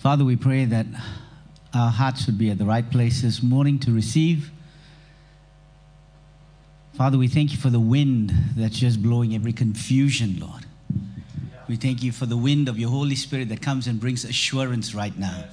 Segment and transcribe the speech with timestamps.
[0.00, 0.86] Father, we pray that
[1.74, 4.50] our hearts would be at the right place this morning to receive.
[6.94, 10.64] Father, we thank you for the wind that's just blowing every confusion, Lord.
[11.68, 14.94] We thank you for the wind of your Holy Spirit that comes and brings assurance
[14.94, 15.44] right now.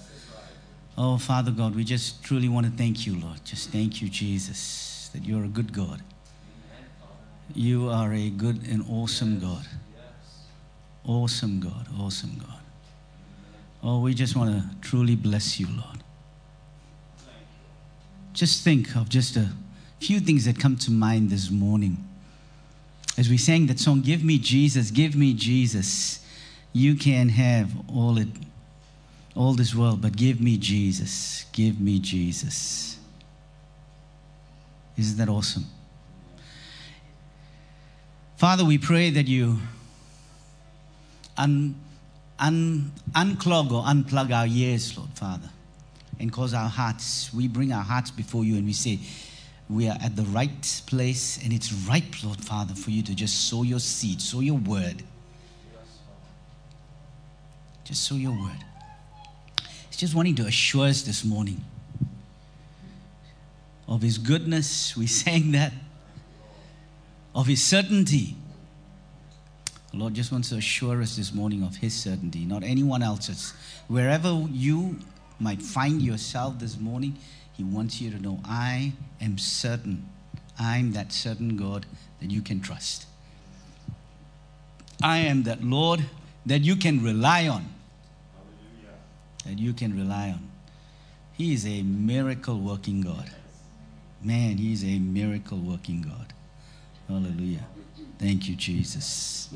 [0.98, 3.44] Oh, Father God, we just truly want to thank you, Lord.
[3.44, 6.02] Just thank you, Jesus, that you're a good God.
[7.54, 9.68] You are a good and awesome God.
[11.06, 12.62] Awesome God, awesome God.
[13.90, 16.04] Oh, we just want to truly bless you, Lord.
[18.34, 19.50] Just think of just a
[20.02, 22.06] few things that come to mind this morning.
[23.18, 26.20] As we sang that song, Give Me Jesus, Give Me Jesus.
[26.74, 28.28] You can have all it
[29.38, 31.46] all this world, but give me Jesus.
[31.54, 32.98] Give me Jesus.
[34.98, 35.66] Isn't that awesome?
[38.36, 39.60] Father, we pray that you
[41.38, 41.76] un,
[42.40, 45.50] un, unclog or unplug our ears, Lord Father,
[46.20, 49.00] and cause our hearts, we bring our hearts before you and we say,
[49.70, 53.50] we are at the right place and it's ripe, Lord Father, for you to just
[53.50, 55.04] sow your seed, sow your word.
[57.84, 58.64] Just sow your word.
[59.90, 61.64] He's just wanting to assure us this morning
[63.88, 64.96] of his goodness.
[64.96, 65.74] We sang that.
[67.34, 68.36] Of his certainty.
[69.92, 73.54] The Lord just wants to assure us this morning of his certainty, not anyone else's.
[73.88, 75.00] Wherever you
[75.40, 77.18] might find yourself this morning,
[77.54, 80.08] he wants you to know, I am certain.
[80.60, 81.86] I'm that certain God
[82.20, 83.06] that you can trust.
[85.02, 86.04] I am that Lord
[86.46, 87.68] that you can rely on.
[88.34, 88.98] Hallelujah.
[89.46, 90.50] That you can rely on.
[91.34, 93.30] He is a miracle working God.
[94.24, 96.34] Man, He is a miracle working God.
[97.08, 97.66] Hallelujah.
[98.18, 99.50] Thank you, Jesus.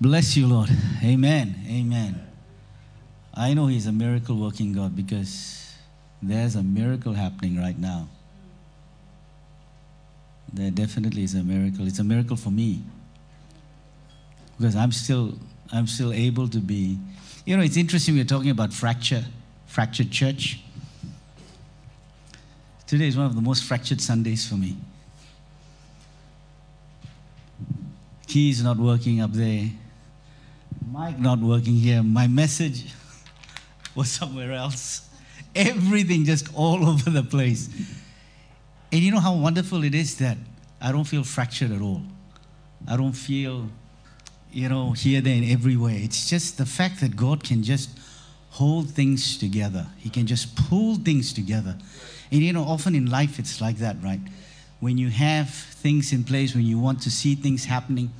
[0.00, 0.70] Bless you, Lord.
[1.04, 1.54] Amen.
[1.68, 2.26] Amen.
[3.34, 5.74] I know He's a miracle working God because
[6.22, 8.08] there's a miracle happening right now.
[10.52, 11.86] There definitely is a miracle.
[11.86, 12.82] It's a miracle for me.
[14.58, 15.34] Because I'm still
[15.72, 16.98] I'm still able to be
[17.44, 19.24] you know, it's interesting we're talking about fracture,
[19.66, 20.60] fractured church.
[22.86, 24.76] Today is one of the most fractured Sundays for me.
[28.26, 29.70] Keys not working up there,
[30.86, 32.86] mic not working here, my message
[33.94, 35.08] was somewhere else.
[35.54, 37.68] Everything just all over the place.
[38.92, 40.36] And you know how wonderful it is that
[40.80, 42.02] I don't feel fractured at all.
[42.88, 43.68] I don't feel,
[44.50, 45.96] you know, here, there, and everywhere.
[45.96, 47.90] It's just the fact that God can just
[48.50, 49.86] hold things together.
[49.98, 51.76] He can just pull things together.
[52.32, 54.20] And you know, often in life it's like that, right?
[54.80, 58.10] When you have things in place, when you want to see things happening,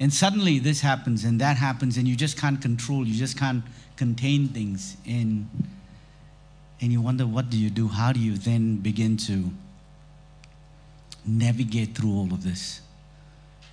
[0.00, 3.62] and suddenly this happens and that happens, and you just can't control, you just can't
[3.96, 4.96] contain things.
[5.06, 5.48] And,
[6.80, 7.88] and you wonder, what do you do?
[7.88, 9.50] How do you then begin to
[11.24, 12.80] navigate through all of this?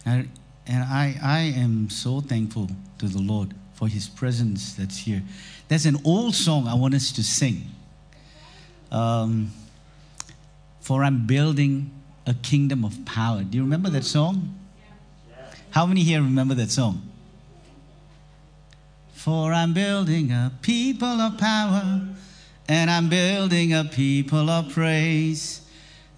[0.05, 0.29] And,
[0.67, 5.23] and I, I am so thankful to the Lord for His presence that's here.
[5.67, 7.63] There's an old song I want us to sing.
[8.91, 9.51] Um,
[10.81, 11.91] for I'm building
[12.27, 13.43] a kingdom of power.
[13.43, 14.60] Do you remember that song?
[15.71, 17.01] How many here remember that song?
[19.13, 22.01] For I'm building a people of power,
[22.67, 25.61] and I'm building a people of praise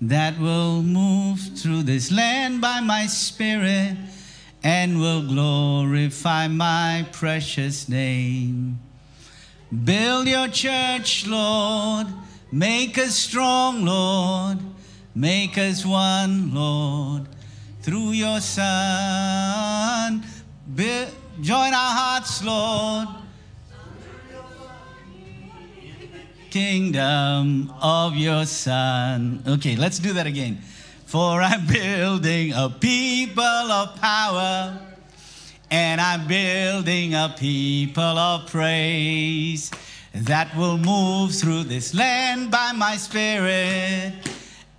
[0.02, 3.96] that will move through this land by my spirit
[4.64, 8.80] and will glorify my precious name.
[9.84, 12.08] Build your church, Lord.
[12.52, 14.58] Make us strong, Lord.
[15.14, 17.28] Make us one, Lord.
[17.84, 20.24] Through your Son.
[20.74, 21.08] Be-
[21.42, 23.10] join our hearts, Lord.
[26.50, 29.44] Kingdom of your Son.
[29.46, 30.62] Okay, let's do that again.
[31.06, 34.80] For I'm building a people of power,
[35.70, 39.72] and I'm building a people of praise
[40.14, 44.14] that will move through this land by my spirit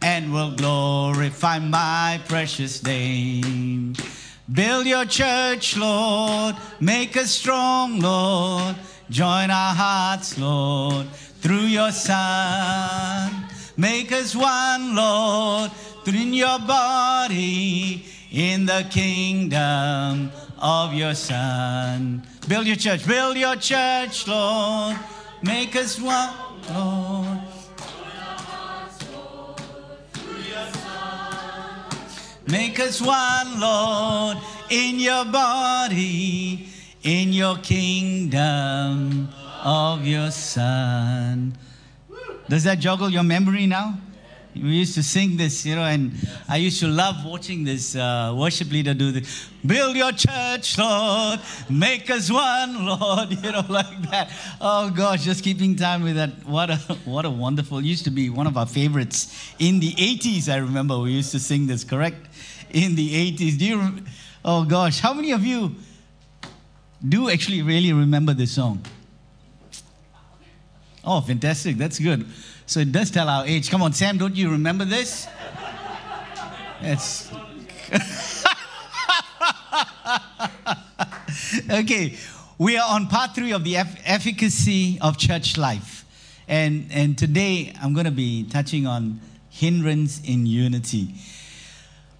[0.04, 3.94] and will glorify my precious name.
[4.52, 6.56] Build your church, Lord.
[6.78, 8.76] Make us strong, Lord.
[9.08, 11.08] Join our hearts, Lord,
[11.40, 13.32] through your Son.
[13.78, 15.70] Make us one, Lord,
[16.06, 22.22] in your body, in the kingdom of your Son.
[22.46, 24.98] Build your church, build your church, Lord.
[25.42, 26.34] Make us one,
[26.74, 27.23] Lord.
[32.54, 34.38] Make us one, Lord,
[34.70, 36.68] in your body,
[37.02, 39.28] in your kingdom
[39.64, 41.56] of your Son.
[42.48, 43.98] Does that joggle your memory now?
[44.54, 46.12] We used to sing this, you know, and
[46.48, 49.48] I used to love watching this uh, worship leader do this.
[49.66, 51.40] Build your church, Lord.
[51.68, 53.32] Make us one, Lord.
[53.32, 54.30] You know, like that.
[54.60, 56.30] Oh gosh, just keeping time with that.
[56.46, 57.80] What a what a wonderful.
[57.80, 60.48] Used to be one of our favorites in the 80s.
[60.48, 61.82] I remember we used to sing this.
[61.82, 62.28] Correct?
[62.70, 63.58] In the 80s.
[63.58, 63.92] Do you?
[64.44, 65.74] Oh gosh, how many of you
[67.06, 68.84] do actually really remember this song?
[71.04, 71.76] Oh, fantastic.
[71.76, 72.26] That's good.
[72.66, 73.70] So it does tell our age.
[73.70, 75.28] Come on, Sam, don't you remember this?
[76.80, 77.30] It's.
[81.70, 82.16] okay,
[82.56, 86.06] we are on part three of the efficacy of church life.
[86.48, 89.20] And, and today I'm going to be touching on
[89.50, 91.16] hindrance in unity.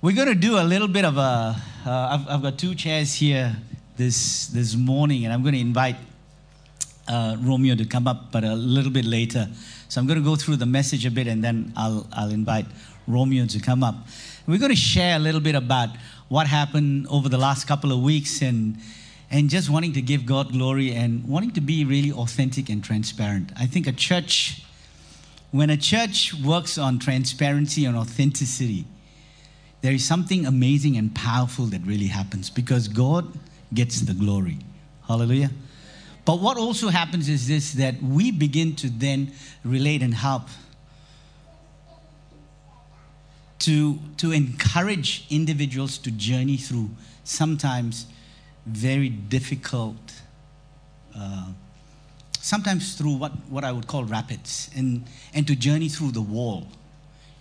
[0.03, 1.53] We're going to do a little bit of a.
[1.85, 3.57] have uh, I've got two chairs here
[3.97, 5.97] this, this morning, and I'm going to invite
[7.09, 9.49] uh, Romeo to come up, but a little bit later.
[9.95, 12.67] So I'm going to go through the message a bit and then I'll, I'll invite
[13.07, 13.95] Romeo to come up.
[14.45, 15.91] We're going to share a little bit about
[16.27, 18.77] what happened over the last couple of weeks and,
[19.31, 23.53] and just wanting to give God glory and wanting to be really authentic and transparent.
[23.57, 24.65] I think a church,
[25.53, 28.87] when a church works on transparency and authenticity,
[29.83, 33.33] there is something amazing and powerful that really happens because God
[33.73, 34.59] gets the glory.
[35.07, 35.51] Hallelujah.
[36.25, 39.33] But what also happens is this that we begin to then
[39.63, 40.49] relate and help
[43.61, 46.91] to, to encourage individuals to journey through
[47.25, 48.07] sometimes
[48.67, 49.97] very difficult,
[51.17, 51.49] uh,
[52.41, 56.67] sometimes through what, what I would call rapids, and, and to journey through the wall.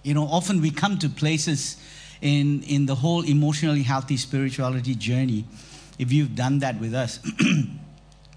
[0.03, 1.77] You know, often we come to places
[2.21, 5.45] in, in the whole emotionally healthy spirituality journey.
[5.99, 7.19] If you've done that with us,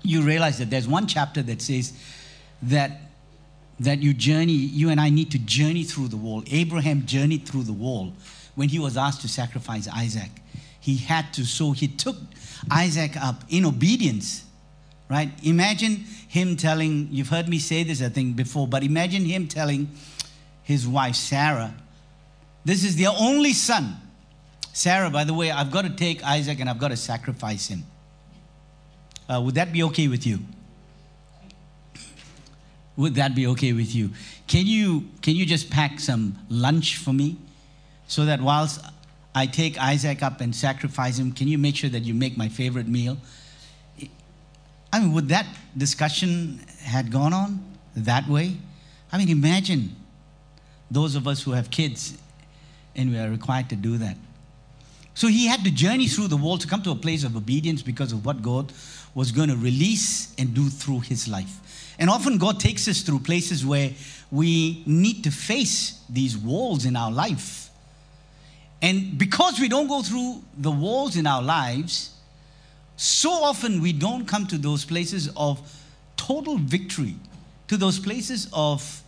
[0.06, 1.92] you realize that there's one chapter that says
[2.62, 3.00] that
[3.80, 6.42] that you journey you and i need to journey through the wall.
[6.50, 8.12] Abraham journeyed through the wall
[8.54, 10.30] when he was asked to sacrifice isaac.
[10.80, 12.16] He had to so he took
[12.70, 14.44] isaac up in obedience
[15.08, 15.30] right?
[15.44, 19.88] Imagine him telling you've heard me say this i think before but imagine him telling
[20.62, 21.74] his wife sarah
[22.64, 23.96] this is their only son.
[24.72, 27.84] Sarah by the way i've got to take isaac and i've got to sacrifice him
[29.28, 30.40] uh, would that be okay with you?
[32.96, 34.10] Would that be okay with you?
[34.46, 37.36] Can you can you just pack some lunch for me,
[38.06, 38.80] so that whilst
[39.34, 42.48] I take Isaac up and sacrifice him, can you make sure that you make my
[42.48, 43.18] favorite meal?
[44.92, 45.46] I mean, would that
[45.76, 47.62] discussion had gone on
[47.96, 48.56] that way?
[49.12, 49.94] I mean, imagine
[50.90, 52.16] those of us who have kids
[52.94, 54.16] and we are required to do that.
[55.14, 57.82] So he had to journey through the wall to come to a place of obedience
[57.82, 58.72] because of what God
[59.16, 61.94] was going to release and do through his life.
[61.98, 63.92] And often God takes us through places where
[64.30, 67.70] we need to face these walls in our life.
[68.82, 72.10] And because we don't go through the walls in our lives,
[72.96, 75.60] so often we don't come to those places of
[76.18, 77.14] total victory,
[77.68, 79.02] to those places of,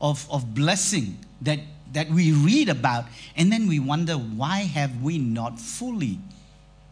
[0.00, 1.60] of, of blessing that,
[1.92, 3.04] that we read about.
[3.36, 6.18] And then we wonder, why have we not fully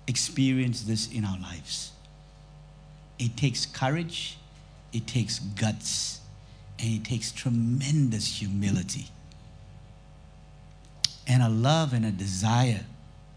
[0.06, 1.89] experienced this in our lives?
[3.20, 4.38] It takes courage,
[4.94, 6.20] it takes guts,
[6.78, 9.08] and it takes tremendous humility.
[11.26, 12.80] And a love and a desire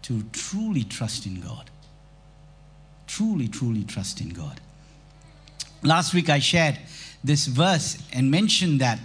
[0.02, 1.70] to truly trust in God.
[3.06, 4.58] Truly, truly trust in God.
[5.82, 6.78] Last week I shared
[7.22, 8.98] this verse and mentioned that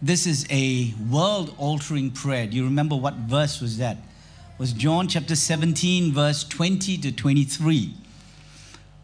[0.00, 2.46] this is a world altering prayer.
[2.46, 3.96] Do you remember what verse was that?
[3.96, 7.94] It was John chapter 17, verse 20 to 23.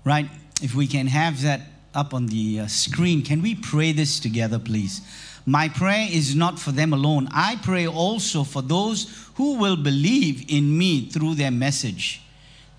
[0.05, 0.31] Right?
[0.63, 1.61] If we can have that
[1.95, 5.01] up on the uh, screen, can we pray this together, please?
[5.47, 7.29] My prayer is not for them alone.
[7.33, 12.21] I pray also for those who will believe in me through their message,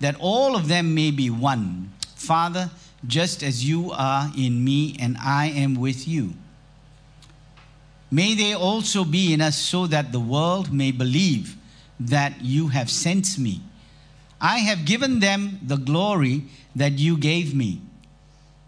[0.00, 1.92] that all of them may be one.
[2.14, 2.70] Father,
[3.06, 6.34] just as you are in me and I am with you.
[8.10, 11.56] May they also be in us so that the world may believe
[12.00, 13.60] that you have sent me.
[14.40, 16.44] I have given them the glory
[16.76, 17.80] that you gave me,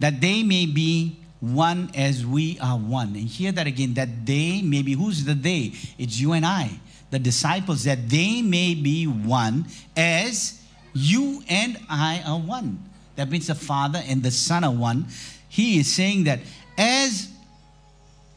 [0.00, 3.08] that they may be one as we are one.
[3.08, 5.72] And hear that again, that they may be, who's the they?
[5.98, 6.70] It's you and I,
[7.10, 10.60] the disciples, that they may be one as
[10.92, 12.82] you and I are one.
[13.16, 15.06] That means the Father and the Son are one.
[15.48, 16.40] He is saying that
[16.76, 17.28] as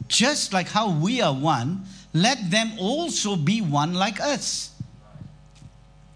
[0.08, 4.73] just like how we are one, let them also be one like us.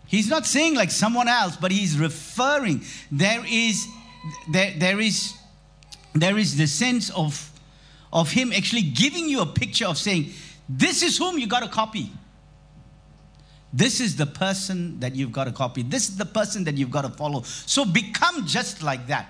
[0.08, 2.82] He's not saying like someone else, but he's referring.
[3.12, 3.86] There is,
[4.50, 5.38] there, there is
[6.14, 7.50] there is the sense of,
[8.12, 10.32] of Him actually giving you a picture of saying,
[10.68, 12.10] This is whom you got to copy.
[13.72, 15.82] This is the person that you've got to copy.
[15.82, 17.42] This is the person that you've got to follow.
[17.42, 19.28] So become just like that.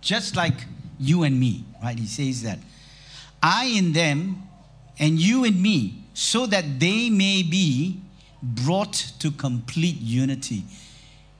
[0.00, 0.54] Just like
[1.00, 1.98] you and me, right?
[1.98, 2.60] He says that.
[3.42, 4.42] I in them
[4.98, 8.00] and you in me, so that they may be
[8.44, 10.64] brought to complete unity.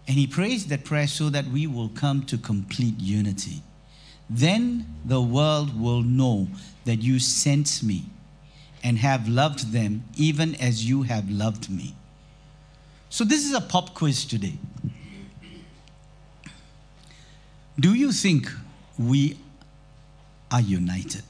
[0.06, 3.62] And he prays that prayer so that we will come to complete unity.
[4.28, 6.48] Then the world will know
[6.84, 8.06] that you sent me
[8.82, 11.94] and have loved them even as you have loved me.
[13.08, 14.58] So, this is a pop quiz today.
[17.78, 18.50] Do you think
[18.98, 19.38] we
[20.50, 21.22] are united?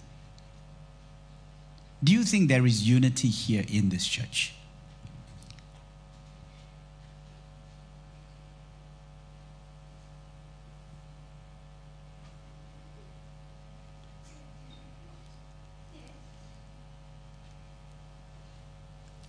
[2.02, 4.54] Do you think there is unity here in this church?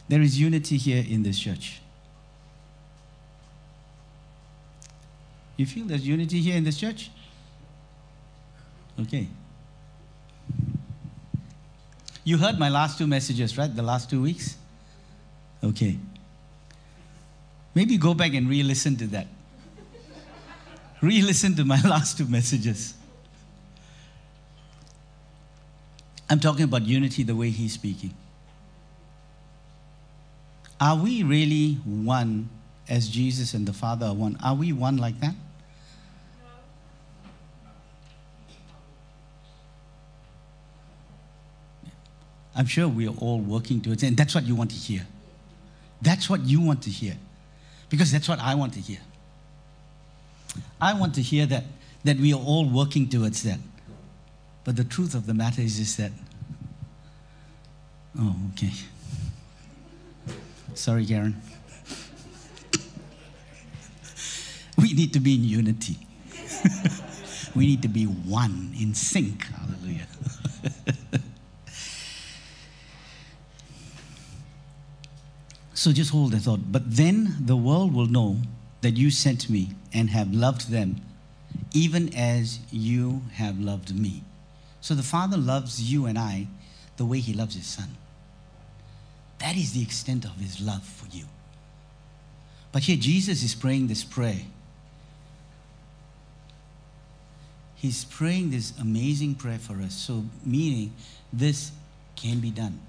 [0.07, 1.81] There is unity here in this church.
[5.57, 7.09] You feel there's unity here in this church?
[8.99, 9.27] Okay.
[12.23, 13.73] You heard my last two messages, right?
[13.73, 14.57] The last two weeks?
[15.63, 15.97] Okay.
[17.73, 19.27] Maybe go back and re listen to that.
[21.01, 22.93] re listen to my last two messages.
[26.29, 28.13] I'm talking about unity the way he's speaking.
[30.79, 32.49] Are we really one
[32.89, 34.37] as Jesus and the Father are one?
[34.43, 35.33] Are we one like that?
[42.55, 45.05] I'm sure we are all working towards it, and that's what you want to hear.
[46.01, 47.17] That's what you want to hear.
[47.89, 48.99] Because that's what I want to hear.
[50.79, 51.65] I want to hear that,
[52.05, 53.59] that we are all working towards that.
[54.63, 56.11] But the truth of the matter is, is that,
[58.17, 58.71] oh, okay.
[60.75, 61.41] Sorry, Karen.
[64.77, 65.97] we need to be in unity.
[67.55, 69.45] we need to be one, in sync.
[69.45, 70.05] Hallelujah.
[75.73, 76.69] so just hold the thought.
[76.69, 78.41] But then the world will know
[78.81, 80.97] that you sent me and have loved them,
[81.73, 84.23] even as you have loved me.
[84.81, 86.47] So the Father loves you and I
[86.97, 87.95] the way He loves His Son.
[89.45, 91.25] That is the extent of his love for you.
[92.71, 94.41] But here Jesus is praying this prayer.
[97.75, 99.93] He's praying this amazing prayer for us.
[99.93, 100.93] So, meaning
[101.31, 101.71] this
[102.15, 102.79] can be done,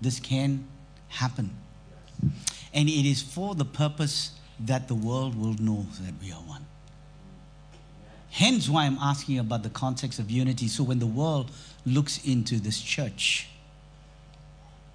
[0.00, 0.66] this can
[1.08, 1.50] happen.
[2.72, 6.64] And it is for the purpose that the world will know that we are one.
[8.30, 10.66] Hence, why I'm asking about the context of unity.
[10.66, 11.50] So, when the world
[11.84, 13.50] looks into this church,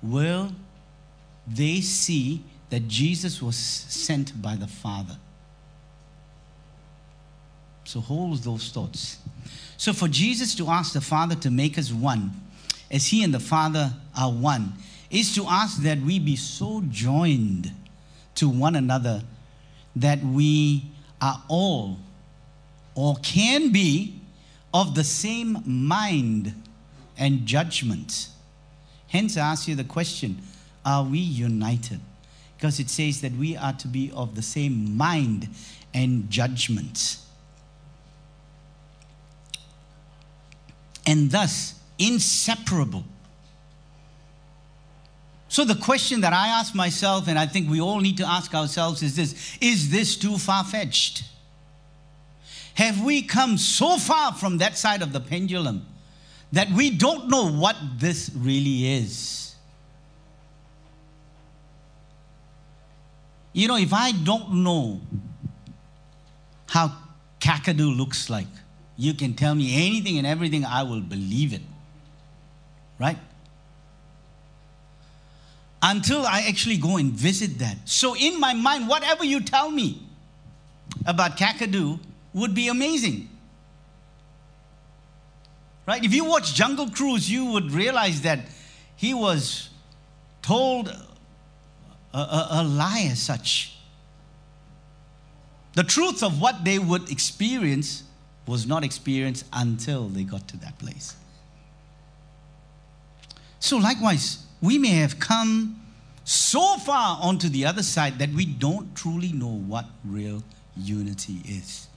[0.01, 0.51] will
[1.47, 5.17] they see that Jesus was sent by the Father.
[7.83, 9.17] So hold those thoughts.
[9.77, 12.31] So for Jesus to ask the Father to make us one,
[12.91, 14.73] as He and the Father are one,
[15.09, 17.71] is to ask that we be so joined
[18.35, 19.23] to one another
[19.95, 20.83] that we
[21.21, 21.97] are all
[22.95, 24.21] or can be
[24.73, 26.53] of the same mind
[27.17, 28.27] and judgment.
[29.07, 30.41] Hence, I ask you the question
[30.89, 31.99] are we united?
[32.57, 35.47] Because it says that we are to be of the same mind
[35.93, 37.17] and judgment.
[41.05, 43.03] And thus, inseparable.
[45.47, 48.53] So, the question that I ask myself, and I think we all need to ask
[48.55, 51.23] ourselves, is this Is this too far fetched?
[52.75, 55.85] Have we come so far from that side of the pendulum
[56.51, 59.48] that we don't know what this really is?
[63.53, 65.01] You know, if I don't know
[66.67, 66.95] how
[67.39, 68.47] Kakadu looks like,
[68.97, 71.61] you can tell me anything and everything, I will believe it.
[72.99, 73.17] Right?
[75.81, 77.77] Until I actually go and visit that.
[77.85, 80.01] So, in my mind, whatever you tell me
[81.05, 81.99] about Kakadu
[82.33, 83.29] would be amazing.
[85.87, 86.03] Right?
[86.03, 88.39] If you watch Jungle Cruise, you would realize that
[88.95, 89.69] he was
[90.41, 90.93] told
[92.13, 93.75] a, a, a lie as such.
[95.73, 98.03] The truth of what they would experience
[98.45, 101.15] was not experienced until they got to that place.
[103.59, 105.79] So, likewise, we may have come
[106.23, 110.43] so far onto the other side that we don't truly know what real
[110.75, 111.87] unity is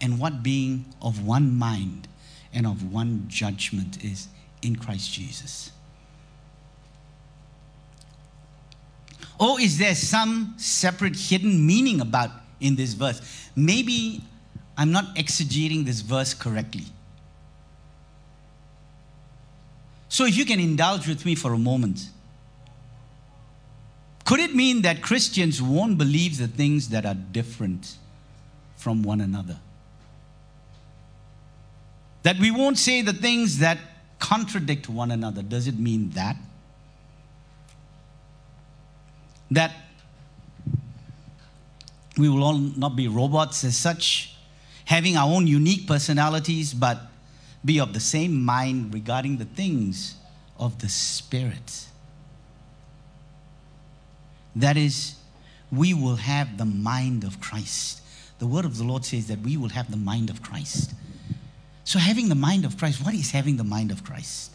[0.00, 2.08] and what being of one mind
[2.52, 4.28] and of one judgment is
[4.62, 5.72] in Christ Jesus.
[9.38, 12.30] Or is there some separate hidden meaning about
[12.60, 13.20] in this verse?
[13.54, 14.22] Maybe
[14.76, 16.84] I'm not exegeting this verse correctly.
[20.08, 22.08] So, if you can indulge with me for a moment,
[24.24, 27.96] could it mean that Christians won't believe the things that are different
[28.76, 29.58] from one another?
[32.24, 33.78] That we won't say the things that
[34.18, 35.42] contradict one another.
[35.42, 36.36] Does it mean that?
[39.50, 39.72] That
[42.16, 44.34] we will all not be robots as such,
[44.84, 47.00] having our own unique personalities, but
[47.64, 50.16] be of the same mind regarding the things
[50.58, 51.86] of the Spirit.
[54.56, 55.14] That is,
[55.70, 58.00] we will have the mind of Christ.
[58.38, 60.92] The word of the Lord says that we will have the mind of Christ.
[61.84, 64.52] So, having the mind of Christ, what is having the mind of Christ?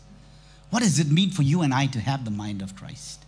[0.70, 3.23] What does it mean for you and I to have the mind of Christ?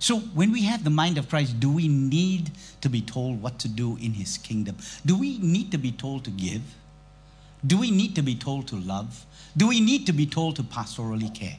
[0.00, 3.58] So, when we have the mind of Christ, do we need to be told what
[3.58, 4.78] to do in His kingdom?
[5.04, 6.62] Do we need to be told to give?
[7.66, 9.26] Do we need to be told to love?
[9.54, 11.58] Do we need to be told to pastorally care?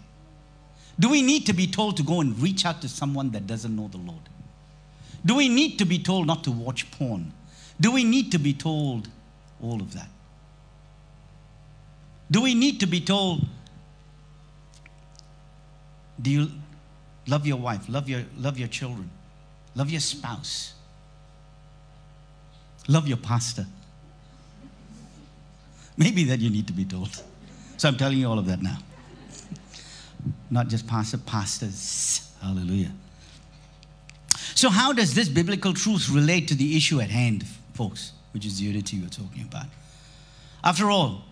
[0.99, 3.75] Do we need to be told to go and reach out to someone that doesn't
[3.75, 4.27] know the Lord?
[5.23, 7.33] Do we need to be told not to watch porn?
[7.79, 9.07] Do we need to be told
[9.61, 10.09] all of that?
[12.31, 13.45] Do we need to be told,
[16.19, 16.51] do you
[17.27, 19.09] love your wife, love your, love your children,
[19.75, 20.73] love your spouse,
[22.87, 23.65] love your pastor?
[25.97, 27.21] Maybe that you need to be told.
[27.77, 28.77] So I'm telling you all of that now.
[30.49, 32.31] Not just pastor, pastors.
[32.41, 32.91] Hallelujah.
[34.55, 38.59] So, how does this biblical truth relate to the issue at hand, folks, which is
[38.59, 39.65] the unity we're talking about?
[40.63, 41.23] After all,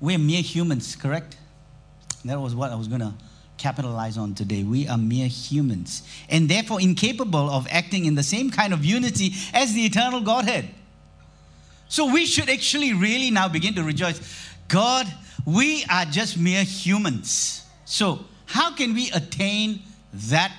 [0.00, 1.36] we're mere humans, correct?
[2.24, 3.12] That was what I was going to
[3.60, 4.64] capitalize on today.
[4.64, 9.32] We are mere humans and therefore incapable of acting in the same kind of unity
[9.52, 10.68] as the eternal Godhead.
[11.88, 14.20] So we should actually really now begin to rejoice.
[14.68, 15.06] God,
[15.44, 17.66] we are just mere humans.
[17.84, 19.80] So, how can we attain
[20.30, 20.52] that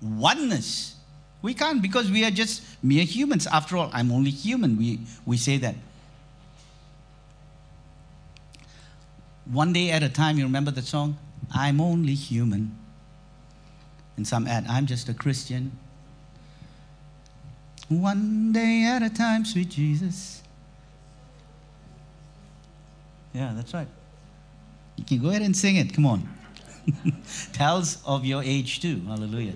[0.00, 0.96] oneness?
[1.42, 3.46] We can't because we are just mere humans.
[3.46, 4.78] After all, I'm only human.
[4.78, 5.74] We, we say that.
[9.50, 11.18] One day at a time, you remember the song?
[11.54, 12.76] I'm only human.
[14.16, 15.72] And some add, I'm just a Christian.
[17.88, 20.42] One day at a time, sweet Jesus.
[23.34, 23.88] Yeah, that's right.
[24.96, 25.94] You can go ahead and sing it.
[25.94, 26.28] Come on.
[27.52, 29.00] Tells of your age too.
[29.06, 29.54] Hallelujah.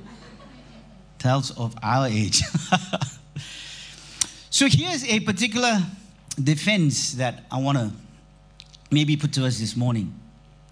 [1.18, 2.40] Tells of our age.
[4.50, 5.80] so here's a particular
[6.42, 7.90] defense that I want to
[8.90, 10.14] maybe put to us this morning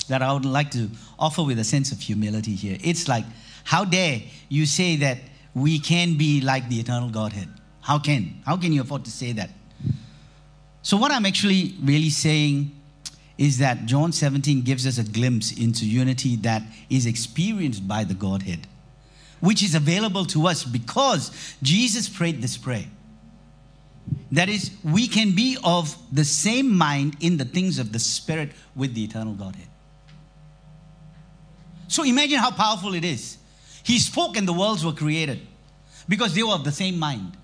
[0.09, 2.79] that I would like to offer with a sense of humility here.
[2.83, 3.25] It's like,
[3.64, 5.19] how dare you say that
[5.55, 7.49] we can be like the eternal Godhead?
[7.81, 8.40] How can?
[8.45, 9.51] How can you afford to say that?
[10.83, 12.71] So, what I'm actually really saying
[13.38, 18.14] is that John 17 gives us a glimpse into unity that is experienced by the
[18.14, 18.67] Godhead,
[19.40, 22.85] which is available to us because Jesus prayed this prayer.
[24.33, 28.51] That is, we can be of the same mind in the things of the Spirit
[28.77, 29.69] with the eternal Godhead.
[31.88, 33.38] So imagine how powerful it is.
[33.83, 35.40] He spoke and the worlds were created
[36.09, 37.37] because they were of the same mind.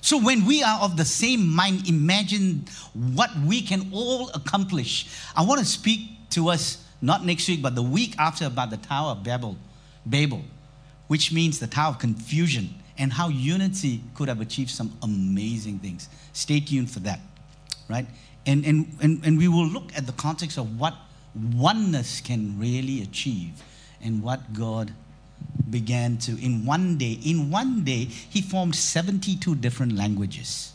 [0.00, 5.06] So when we are of the same mind, imagine what we can all accomplish.
[5.34, 8.76] I want to speak to us not next week, but the week after about the
[8.76, 9.56] Tower of Babel,
[10.04, 10.42] Babel,
[11.06, 16.08] which means the Tower of Confusion, and how unity could have achieved some amazing things.
[16.32, 17.20] Stay tuned for that,
[17.88, 18.06] right?
[18.46, 20.94] And, and, and, and we will look at the context of what
[21.34, 23.62] oneness can really achieve
[24.02, 24.92] and what God
[25.70, 30.72] began to, in one day, in one day, he formed 72 different languages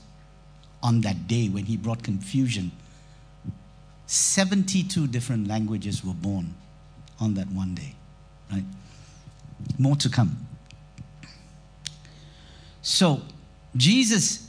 [0.82, 2.72] on that day when he brought confusion.
[4.08, 6.54] 72 different languages were born
[7.20, 7.96] on that one day,
[8.52, 8.64] right?
[9.78, 10.48] More to come.
[12.82, 13.22] So,
[13.76, 14.49] Jesus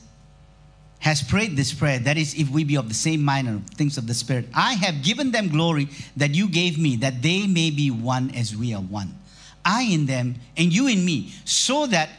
[1.01, 3.99] has prayed this prayer that is, if we be of the same mind and things
[3.99, 7.71] of the Spirit, I have given them glory that you gave me, that they may
[7.71, 9.19] be one as we are one.
[9.65, 12.11] I in them and you in me, so that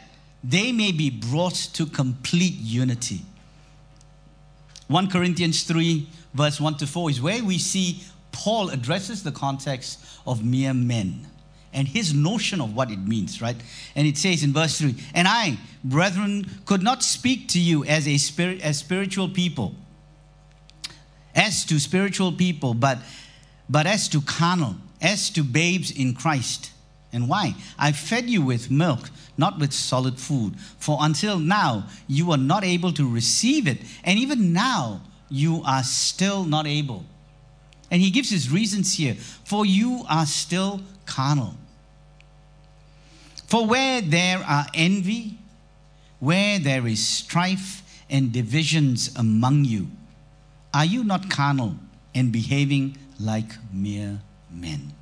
[0.44, 3.22] they may be brought to complete unity.
[4.88, 10.00] 1 Corinthians 3, verse 1 to 4 is where we see Paul addresses the context
[10.26, 11.28] of mere men
[11.72, 13.56] and his notion of what it means, right?
[13.94, 18.06] And it says in verse 3 And I, brethren, could not speak to you as,
[18.06, 19.74] a spirit, as spiritual people,
[21.34, 22.98] as to spiritual people, but,
[23.68, 26.72] but as to carnal, as to babes in Christ.
[27.12, 27.54] And why?
[27.78, 30.54] I fed you with milk, not with solid food.
[30.78, 33.78] For until now, you were not able to receive it.
[34.02, 37.04] And even now, you are still not able.
[37.90, 39.14] And he gives his reasons here.
[39.14, 41.54] For you are still carnal.
[43.52, 45.36] For where there are envy,
[46.20, 49.88] where there is strife and divisions among you,
[50.72, 51.76] are you not carnal
[52.14, 54.94] and behaving like mere men?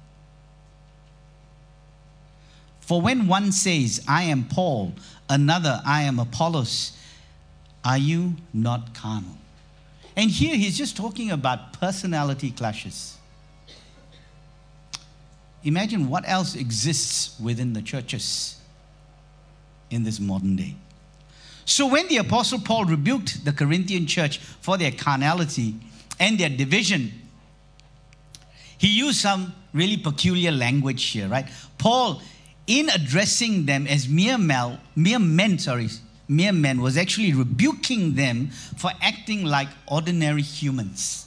[2.80, 4.94] For when one says, I am Paul,
[5.28, 6.98] another, I am Apollos,
[7.84, 9.38] are you not carnal?
[10.16, 13.16] And here he's just talking about personality clashes.
[15.64, 18.56] Imagine what else exists within the churches
[19.90, 20.76] in this modern day.
[21.64, 25.74] So, when the Apostle Paul rebuked the Corinthian church for their carnality
[26.18, 27.12] and their division,
[28.78, 31.46] he used some really peculiar language here, right?
[31.78, 32.22] Paul,
[32.66, 35.88] in addressing them as mere, mere men, sorry,
[36.26, 41.26] mere men, was actually rebuking them for acting like ordinary humans.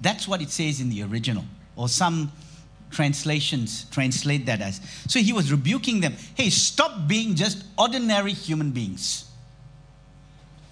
[0.00, 1.44] That's what it says in the original,
[1.76, 2.32] or some
[2.90, 4.80] translations translate that as.
[5.08, 9.24] So he was rebuking them hey, stop being just ordinary human beings.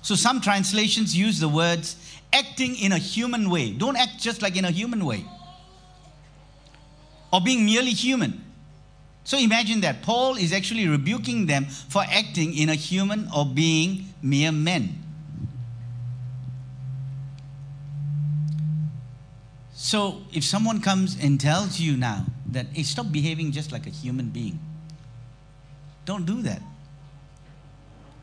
[0.03, 1.97] So some translations use the words
[2.33, 3.71] acting in a human way.
[3.73, 5.25] Don't act just like in a human way.
[7.33, 8.45] Or being merely human.
[9.25, 10.03] So imagine that.
[10.03, 15.08] Paul is actually rebuking them for acting in a human or being mere men.
[19.89, 23.89] So if someone comes and tells you now that, hey, stop behaving just like a
[23.89, 24.61] human being,
[26.05, 26.61] don't do that.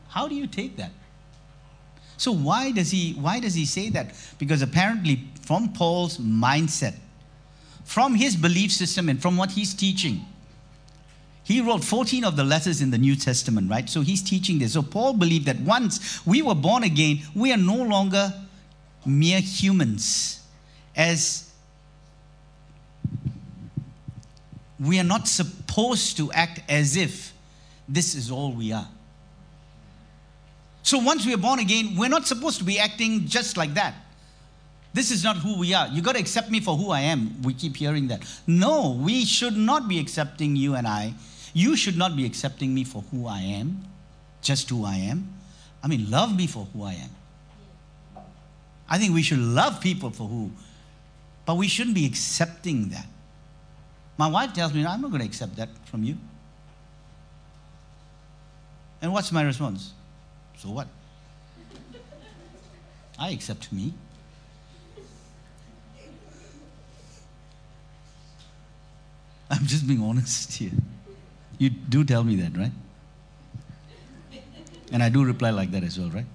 [0.06, 0.92] How do you take that?
[2.18, 4.14] So why does he why does he say that?
[4.38, 6.94] Because apparently from Paul's mindset,
[7.84, 10.20] from his belief system and from what he's teaching,
[11.42, 13.90] he wrote 14 of the letters in the New Testament, right?
[13.90, 14.74] So he's teaching this.
[14.74, 18.32] So Paul believed that once we were born again, we are no longer
[19.04, 20.42] mere humans.
[20.94, 21.45] As
[24.78, 27.32] we are not supposed to act as if
[27.88, 28.88] this is all we are.
[30.82, 33.94] So once we are born again, we're not supposed to be acting just like that.
[34.92, 35.88] This is not who we are.
[35.88, 37.42] You got to accept me for who I am.
[37.42, 38.22] We keep hearing that.
[38.46, 41.14] No, we should not be accepting you and I.
[41.52, 43.84] You should not be accepting me for who I am,
[44.42, 45.34] just who I am.
[45.82, 47.10] I mean, love me for who I am.
[48.88, 50.50] I think we should love people for who,
[51.44, 53.06] but we shouldn't be accepting that.
[54.18, 56.16] My wife tells me, I'm not going to accept that from you.
[59.02, 59.92] And what's my response?
[60.56, 60.88] So what?
[63.18, 63.92] I accept me.
[69.50, 70.72] I'm just being honest here.
[71.58, 72.72] You do tell me that, right?
[74.92, 76.26] And I do reply like that as well, right?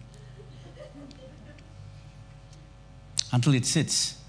[3.32, 4.21] Until it sits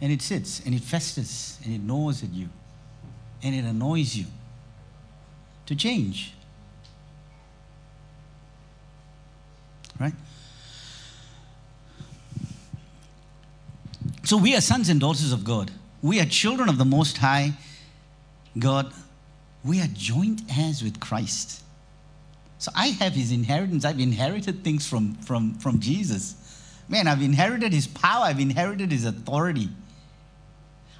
[0.00, 2.48] and it sits and it festers and it gnaws at you
[3.42, 4.26] and it annoys you
[5.66, 6.32] to change.
[9.98, 10.14] Right?
[14.24, 15.70] So we are sons and daughters of God.
[16.02, 17.52] We are children of the Most High
[18.58, 18.92] God.
[19.64, 21.62] We are joint heirs with Christ.
[22.58, 23.84] So I have his inheritance.
[23.84, 26.36] I've inherited things from, from, from Jesus.
[26.88, 28.24] Man, I've inherited his power.
[28.24, 29.68] I've inherited his authority.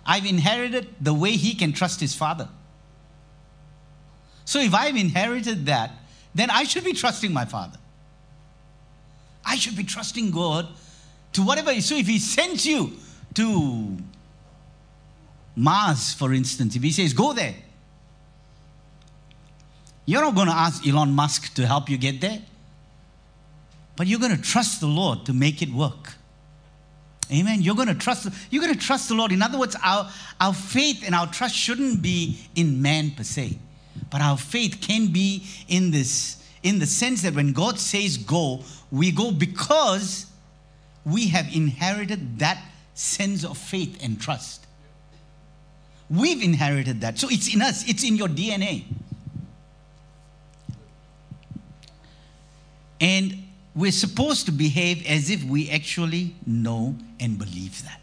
[0.05, 2.49] I've inherited the way he can trust his father.
[4.45, 5.93] So if I've inherited that,
[6.35, 7.79] then I should be trusting my father.
[9.45, 10.69] I should be trusting God
[11.33, 11.79] to whatever.
[11.81, 12.93] So if he sends you
[13.35, 13.97] to
[15.57, 17.55] Mars, for instance, if he says, go there,
[20.07, 22.41] you're not going to ask Elon Musk to help you get there,
[23.97, 26.15] but you're going to trust the Lord to make it work.
[27.33, 27.63] Amen.
[27.63, 28.29] You're going to trust.
[28.51, 29.33] You're going to trust the Lord.
[29.33, 33.59] In other words, our, our faith and our trust shouldn't be in man per se,
[34.11, 38.63] but our faith can be in this, in the sense that when God says go,
[38.91, 40.27] we go because
[41.05, 42.63] we have inherited that
[42.95, 44.67] sense of faith and trust.
[46.11, 47.19] We've inherited that.
[47.19, 48.85] So it's in us, it's in your DNA.
[53.01, 53.40] And
[53.75, 58.01] we're supposed to behave as if we actually know and believe that.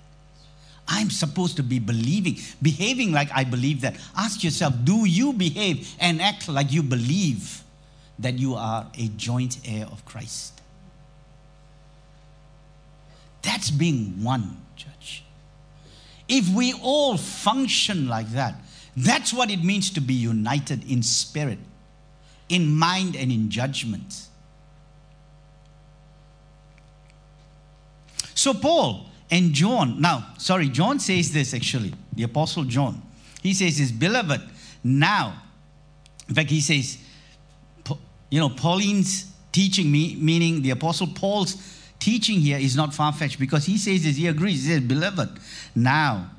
[0.87, 3.97] I'm supposed to be believing, behaving like I believe that.
[4.15, 7.61] Ask yourself do you behave and act like you believe
[8.19, 10.61] that you are a joint heir of Christ?
[13.41, 15.23] That's being one, church.
[16.27, 18.55] If we all function like that,
[18.95, 21.59] that's what it means to be united in spirit,
[22.49, 24.26] in mind, and in judgment.
[28.37, 33.01] So, Paul and John, now, sorry, John says this actually, the Apostle John.
[33.41, 34.41] He says, His beloved,
[34.83, 35.41] now,
[36.29, 36.99] in fact, he says,
[38.29, 41.55] you know, Pauline's teaching me, meaning the Apostle Paul's
[41.97, 44.65] teaching here is not far fetched because he says this, he agrees.
[44.65, 45.39] He says, Beloved,
[45.73, 46.29] now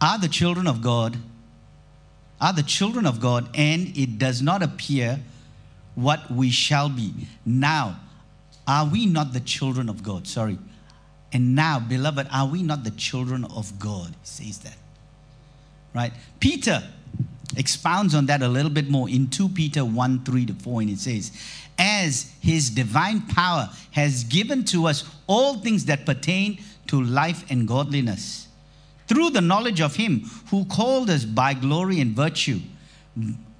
[0.00, 1.16] are the children of God,
[2.40, 5.18] are the children of God, and it does not appear
[5.96, 7.12] what we shall be.
[7.44, 7.98] Now,
[8.68, 10.28] are we not the children of God?
[10.28, 10.58] Sorry.
[11.32, 14.14] And now, beloved, are we not the children of God?
[14.22, 14.76] He says that.
[15.94, 16.12] Right?
[16.40, 16.82] Peter
[17.56, 20.90] expounds on that a little bit more in 2 Peter 1 3 to 4, and
[20.90, 21.32] it says,
[21.78, 27.66] As his divine power has given to us all things that pertain to life and
[27.66, 28.48] godliness,
[29.06, 32.60] through the knowledge of him who called us by glory and virtue,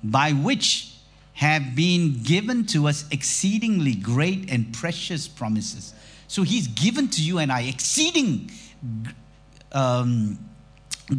[0.05, 0.95] by which
[1.35, 5.95] have been given to us exceedingly great and precious promises.
[6.29, 8.51] So he's given to you and I exceeding
[9.73, 10.38] um,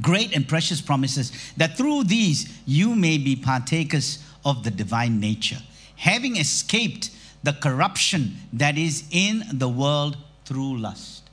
[0.02, 5.58] great and precious promises, that through these you may be partakers of the divine nature,
[5.96, 7.10] having escaped
[7.44, 11.30] the corruption that is in the world through lust.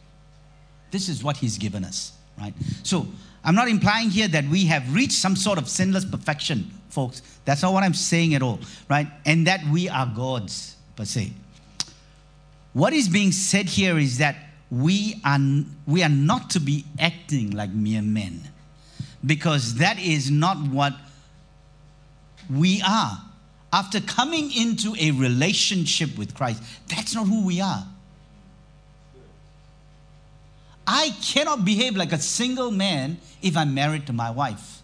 [0.90, 2.54] This is what he's given us, right?
[2.82, 3.06] So
[3.44, 7.22] I'm not implying here that we have reached some sort of sinless perfection, folks.
[7.44, 9.06] That's not what I'm saying at all, right?
[9.24, 11.32] And that we are gods, per se.
[12.76, 14.36] What is being said here is that
[14.70, 15.38] we are,
[15.86, 18.42] we are not to be acting like mere men
[19.24, 20.92] because that is not what
[22.54, 23.16] we are.
[23.72, 27.86] After coming into a relationship with Christ, that's not who we are.
[30.86, 34.82] I cannot behave like a single man if I'm married to my wife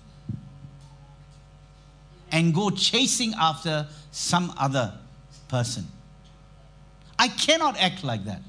[2.30, 4.94] and go chasing after some other
[5.48, 5.86] person.
[7.22, 8.42] I cannot act like that.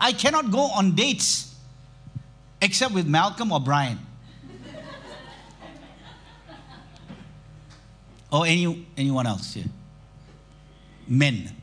[0.00, 1.54] I cannot go on dates
[2.60, 4.00] except with Malcolm or Brian.
[8.32, 9.70] or any, anyone else here.
[11.06, 11.54] Men.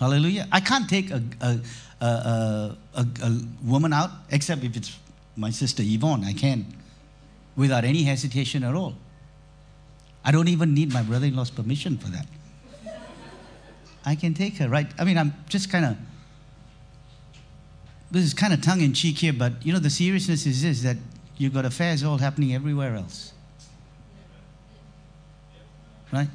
[0.00, 0.48] Hallelujah.
[0.50, 1.60] I can't take a, a,
[2.04, 4.98] a, a, woman out except if it's
[5.36, 6.24] my sister Yvonne.
[6.24, 6.66] I can
[7.54, 8.96] without any hesitation at all.
[10.24, 12.26] I don't even need my brother in law's permission for that.
[14.04, 14.86] I can take her, right?
[14.98, 15.96] I mean, I'm just kind of,
[18.10, 20.82] this is kind of tongue in cheek here, but you know, the seriousness is this
[20.82, 20.96] that
[21.36, 23.32] you've got affairs all happening everywhere else.
[26.12, 26.28] Right?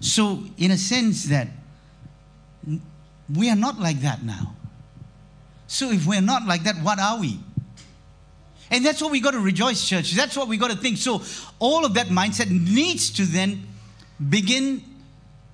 [0.00, 1.48] So, in a sense, that
[3.34, 4.54] we are not like that now.
[5.66, 7.40] So, if we're not like that, what are we?
[8.70, 10.12] And that's what we got to rejoice, church.
[10.12, 10.96] That's what we got to think.
[10.98, 11.22] So,
[11.58, 13.66] all of that mindset needs to then
[14.30, 14.82] begin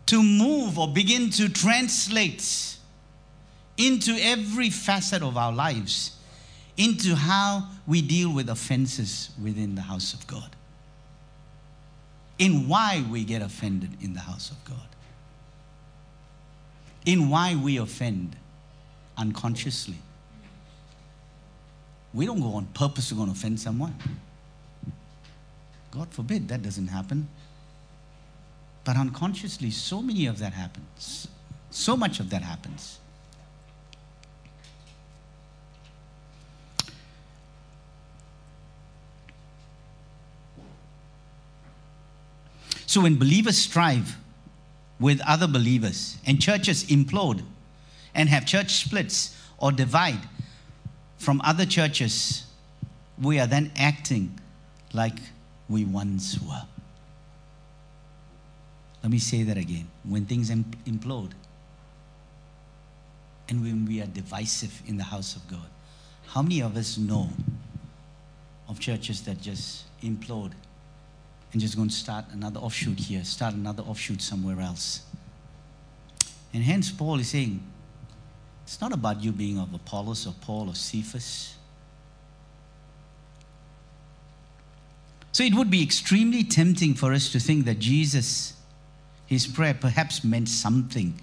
[0.07, 2.77] to move or begin to translate
[3.77, 6.17] into every facet of our lives,
[6.77, 10.55] into how we deal with offenses within the house of God,
[12.39, 14.89] in why we get offended in the house of God,
[17.07, 18.37] in why we offend
[19.17, 19.99] unconsciously.
[22.15, 23.95] We don't go on purpose to go and offend someone.
[25.91, 27.29] God forbid that doesn't happen.
[28.85, 31.29] But unconsciously, so many of that happens.
[31.71, 32.99] So much of that happens.
[42.87, 44.19] So when believers strive
[45.01, 47.43] with other believers and churches implode
[48.15, 50.21] and have church splits or divide
[51.17, 52.45] from other churches,
[53.19, 54.39] we are then acting
[54.93, 55.19] like
[55.71, 56.65] we once were.
[59.03, 59.89] Let me say that again.
[60.05, 61.33] When things implode
[63.49, 65.67] and when we are divisive in the house of God,
[66.29, 67.29] how many of us know
[68.69, 70.53] of churches that just implode
[71.53, 75.03] and just going to start another offshoot here, start another offshoot somewhere else?
[76.55, 77.61] And hence, Paul is saying,
[78.65, 81.57] it's not about you being of Apollos or Paul or Cephas.
[85.33, 88.55] So it would be extremely tempting for us to think that Jesus
[89.33, 91.15] his prayer perhaps meant something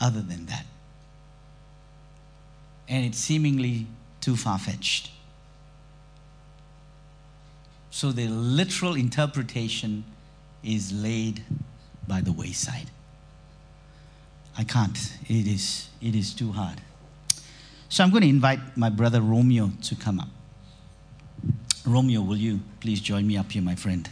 [0.00, 0.66] other than that.
[2.88, 3.86] And it's seemingly
[4.20, 5.10] too far fetched.
[7.90, 10.04] So the literal interpretation
[10.62, 11.42] is laid
[12.06, 12.90] by the wayside.
[14.56, 14.98] I can't.
[15.28, 16.80] It is, it is too hard.
[17.88, 20.28] So I'm going to invite my brother Romeo to come up.
[21.86, 24.08] Romeo, will you please join me up here, my friend?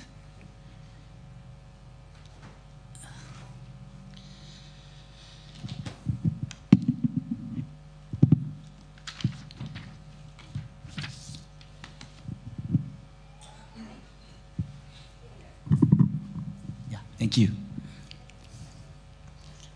[16.90, 16.98] Yeah,
[17.30, 17.54] thank you.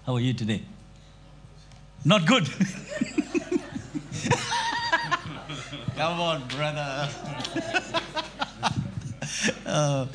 [0.07, 0.63] How are you today?
[2.05, 2.49] Not good.
[5.97, 7.09] Come on, brother.
[9.67, 10.09] Oh,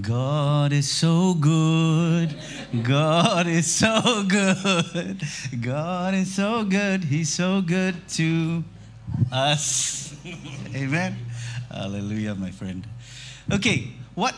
[0.00, 2.34] God is so good.
[2.82, 5.22] God is so good.
[5.60, 7.04] God is so good.
[7.04, 8.64] He's so good to
[9.30, 10.14] us.
[10.74, 11.16] Amen.
[11.70, 12.86] Hallelujah, my friend.
[13.50, 14.34] Okay, what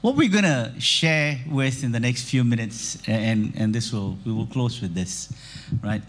[0.00, 4.16] what we're going to share with in the next few minutes, and, and this will,
[4.24, 5.32] we will close with this,
[5.82, 6.02] right?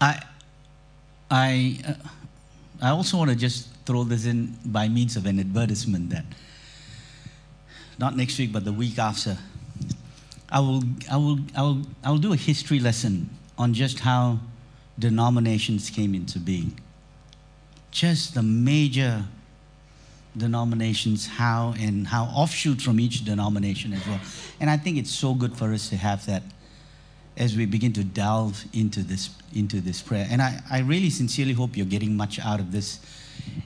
[0.00, 0.22] I,
[1.30, 1.94] I, uh,
[2.80, 6.24] I also want to just throw this in by means of an advertisement that
[7.98, 9.36] not next week, but the week after,
[10.50, 14.38] I will, I will, I will, I will do a history lesson on just how
[14.98, 16.80] denominations came into being.
[17.90, 19.24] Just the major
[20.36, 24.20] denominations, how and how offshoot from each denomination as well.
[24.60, 26.42] And I think it's so good for us to have that
[27.36, 30.26] as we begin to delve into this into this prayer.
[30.30, 33.00] And I, I really sincerely hope you're getting much out of this.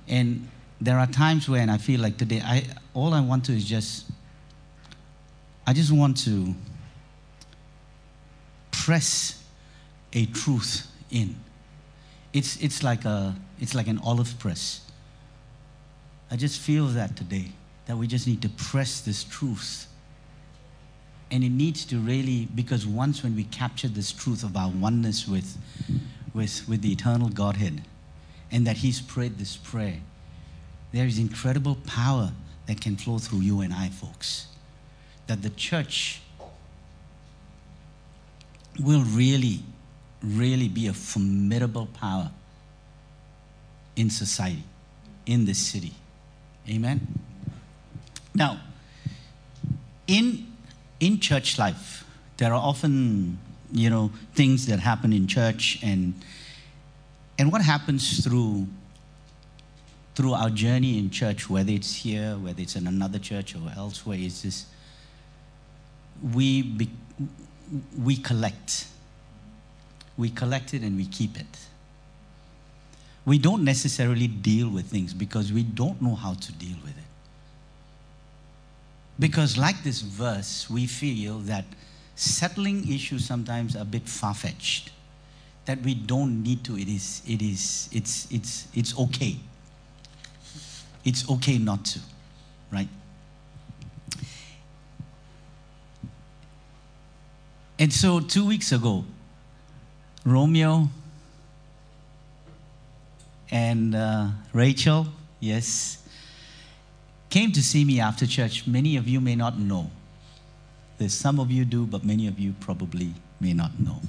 [0.07, 0.49] And
[0.81, 4.07] there are times when I feel like today I all I want to is just
[5.67, 6.55] I just want to
[8.71, 9.43] press
[10.13, 11.37] a truth in.
[12.33, 14.88] It's it's like a it's like an olive press
[16.31, 17.53] I just feel that today,
[17.87, 19.87] that we just need to press this truth.
[21.31, 25.27] And it needs to really, because once when we capture this truth of our oneness
[25.27, 25.57] with,
[26.35, 27.83] with, with the eternal Godhead,
[28.51, 30.01] and that He's prayed this prayer,
[30.93, 32.33] there is incredible power
[32.67, 34.47] that can flow through you and I, folks.
[35.27, 36.23] That the church
[38.81, 39.61] will really,
[40.23, 42.31] really be a formidable power
[43.97, 44.65] in society,
[45.27, 45.95] in this city.
[46.69, 47.01] Amen.
[48.35, 48.61] Now,
[50.07, 50.47] in
[51.01, 52.05] in church life,
[52.37, 53.39] there are often,
[53.73, 56.15] you know, things that happen in church and
[57.39, 58.67] and what happens through
[60.15, 64.19] through our journey in church, whether it's here, whether it's in another church or elsewhere,
[64.19, 64.67] is this
[66.35, 66.91] we be,
[67.97, 68.87] we collect.
[70.17, 71.68] We collect it and we keep it
[73.29, 77.05] we don't necessarily deal with things because we don't know how to deal with it.
[79.19, 81.67] Because, like this verse, we feel that
[82.15, 84.93] settling issues sometimes are a bit far fetched,
[85.67, 86.79] that we don't need to.
[86.79, 89.37] It is, it is, it's, it's, it's okay.
[91.05, 92.01] It's okay not to,
[92.73, 92.89] right?
[97.79, 99.05] And so, two weeks ago,
[100.25, 100.89] Romeo
[103.51, 105.07] and uh, Rachel,
[105.41, 105.99] yes,
[107.31, 108.67] came to see me after church.
[108.67, 109.91] Many of you may not know.
[110.99, 114.01] There's some of you do, but many of you probably may not know.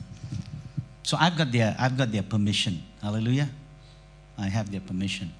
[1.04, 2.84] So I've got their, I've got their permission.
[3.02, 3.49] Hallelujah.
[4.38, 5.34] I have their permission.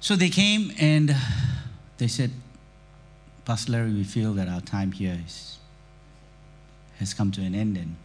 [0.00, 1.14] So they came and
[1.98, 2.30] they said,
[3.44, 5.58] Pastor Larry, we feel that our time here is,
[6.98, 7.96] has come to an end and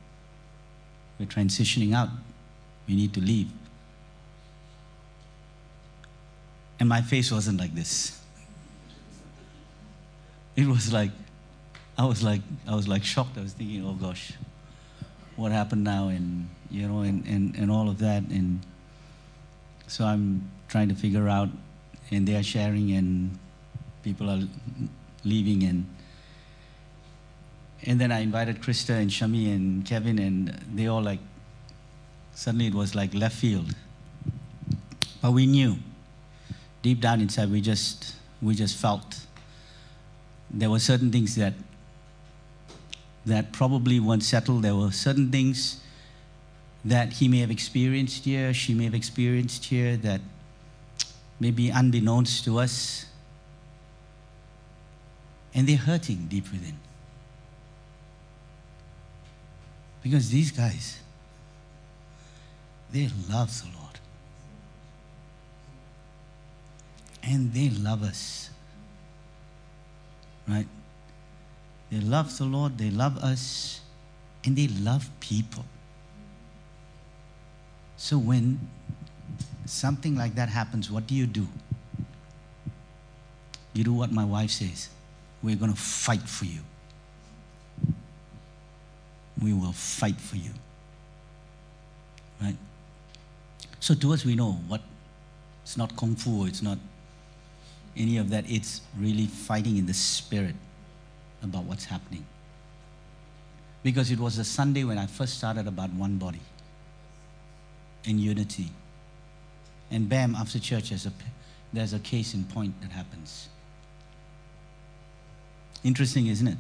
[1.20, 2.10] we're transitioning out.
[2.88, 3.50] We need to leave.
[6.80, 8.20] And my face wasn't like this.
[10.56, 11.12] It was like,
[11.98, 13.38] I was like, I was like shocked.
[13.38, 14.34] I was thinking, oh gosh,
[15.36, 16.10] what happened now?
[16.10, 18.24] And, you know, and, and, and all of that.
[18.24, 18.60] And
[19.88, 21.50] so I'm trying to figure out,
[22.12, 23.38] and they are sharing, and
[24.04, 24.42] people are
[25.24, 25.64] leaving.
[25.64, 25.90] And,
[27.84, 31.20] and then I invited Krista and Shami and Kevin, and they all like,
[32.34, 33.74] suddenly it was like left field.
[35.22, 35.78] But we knew
[36.88, 39.20] deep down inside, we just, we just felt
[40.50, 41.54] there were certain things that,
[43.26, 44.62] that probably weren't settled.
[44.64, 45.82] There were certain things
[46.86, 50.22] that he may have experienced here, she may have experienced here that
[51.42, 53.06] maybe unbeknownst to us.
[55.54, 56.78] And they're hurting deep within.
[60.04, 61.00] Because these guys,
[62.94, 63.77] they love the Lord.
[67.28, 68.50] And they love us.
[70.48, 70.68] Right?
[71.92, 73.82] They love the Lord, they love us,
[74.46, 75.66] and they love people.
[77.98, 78.60] So when
[79.66, 81.48] something like that happens, what do you do?
[83.74, 84.90] You do what my wife says.
[85.44, 86.62] We're going to fight for you.
[89.42, 90.52] We will fight for you.
[92.42, 92.56] Right?
[93.80, 94.82] So to us, we know what
[95.64, 96.78] it's not kung fu, it's not
[97.98, 98.50] any of that.
[98.50, 100.56] It's really fighting in the spirit
[101.44, 102.26] about what's happening.
[103.84, 106.42] Because it was a Sunday when I first started about one body
[108.06, 108.70] in unity.
[109.92, 111.14] And bam, after church, there's a,
[111.72, 113.50] there's a case in point that happens.
[115.84, 116.58] Interesting, isn't it?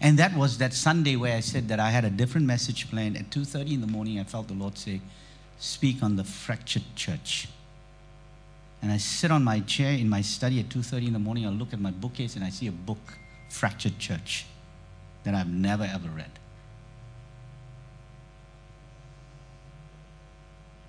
[0.00, 3.16] And that was that Sunday where I said that I had a different message planned.
[3.16, 5.00] At 2.30 in the morning, I felt the Lord say,
[5.58, 7.48] speak on the fractured church.
[8.84, 11.46] And I sit on my chair in my study at 2.30 in the morning.
[11.46, 12.98] I look at my bookcase and I see a book,
[13.48, 14.44] Fractured Church,
[15.22, 16.30] that I've never ever read.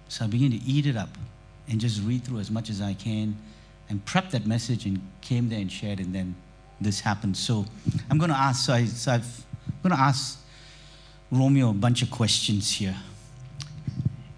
[0.09, 1.17] So I begin to eat it up
[1.69, 3.37] and just read through as much as I can
[3.87, 6.35] and prep that message and came there and shared and then
[6.81, 7.37] this happened.
[7.37, 7.65] So
[8.09, 10.37] I'm going to ask, so, I, so I've, I'm going to ask
[11.31, 12.97] Romeo a bunch of questions here.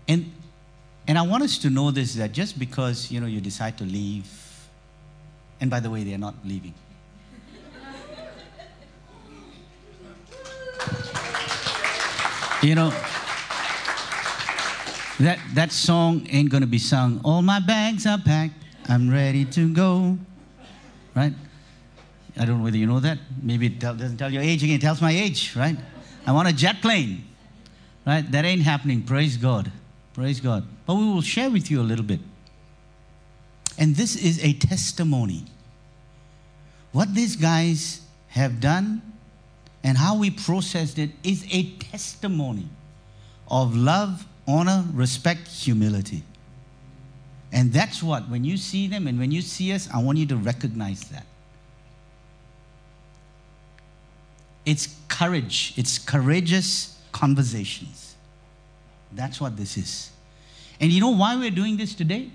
[0.07, 0.31] And,
[1.07, 3.83] and I want us to know this, that just because, you know, you decide to
[3.83, 4.29] leave,
[5.61, 6.73] and by the way, they're not leaving.
[12.61, 12.89] you know,
[15.19, 18.53] that, that song ain't to be sung, all my bags are packed,
[18.89, 20.17] I'm ready to go.
[21.15, 21.33] Right?
[22.39, 23.17] I don't know whether you know that.
[23.41, 25.77] Maybe it doesn't tell your age again, it tells my age, right?
[26.25, 27.23] I want a jet plane.
[28.05, 28.29] Right?
[28.31, 29.03] That ain't happening.
[29.03, 29.71] Praise God.
[30.17, 30.65] Praise God.
[30.87, 32.19] But we will share with you a little bit.
[33.77, 35.45] And this is a testimony.
[36.91, 39.03] What these guys have done
[39.83, 42.67] and how we processed it is a testimony
[43.47, 46.23] of love, honor, respect, humility.
[47.51, 50.25] And that's what, when you see them and when you see us, I want you
[50.25, 51.27] to recognize that.
[54.65, 58.06] It's courage, it's courageous conversations.
[59.11, 60.11] That's what this is.
[60.79, 62.29] And you know why we're doing this today?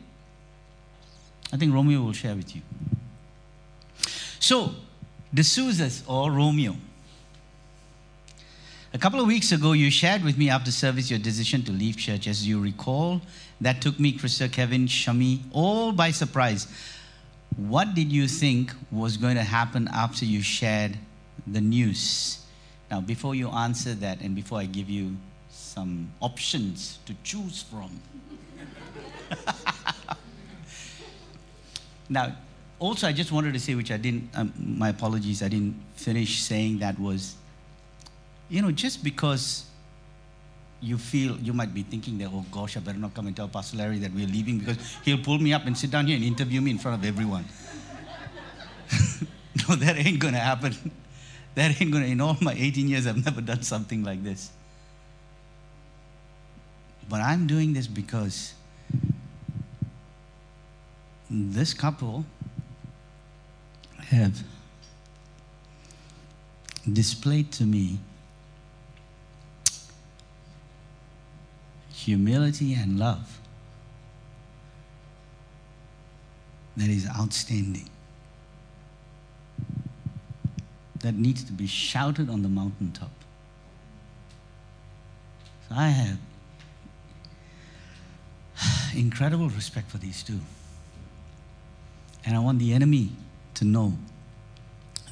[1.52, 2.62] I think Romeo will share with you.
[4.40, 4.74] So,
[5.32, 6.76] D'Souza's or Romeo.
[8.94, 11.96] A couple of weeks ago, you shared with me after service your decision to leave
[11.96, 12.26] church.
[12.26, 13.22] As you recall,
[13.60, 16.66] that took me, Krista, Kevin, Shami, all by surprise.
[17.56, 20.98] What did you think was going to happen after you shared
[21.46, 22.38] the news.
[22.90, 25.16] Now, before you answer that, and before I give you
[25.72, 28.00] some options to choose from,
[32.08, 32.36] now,
[32.78, 36.42] also, I just wanted to say, which I didn't, um, my apologies, I didn't finish
[36.42, 37.36] saying that was,
[38.48, 39.64] you know, just because
[40.80, 43.48] you feel, you might be thinking that, oh gosh, I better not come and tell
[43.48, 46.24] Pastor Larry that we're leaving because he'll pull me up and sit down here and
[46.24, 47.44] interview me in front of everyone.
[49.68, 50.74] no, that ain't going to happen.
[51.54, 54.50] That ain't going to, in all my 18 years, I've never done something like this.
[57.12, 58.54] But I'm doing this because
[61.28, 62.24] this couple
[63.98, 64.42] have
[66.90, 67.98] displayed to me
[71.92, 73.40] humility and love
[76.78, 77.90] that is outstanding
[81.00, 83.12] that needs to be shouted on the mountaintop.
[85.68, 86.16] So I have
[88.94, 90.40] incredible respect for these two.
[92.24, 93.10] And I want the enemy
[93.54, 93.94] to know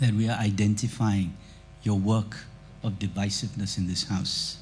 [0.00, 1.36] that we are identifying
[1.82, 2.36] your work
[2.82, 4.58] of divisiveness in this house.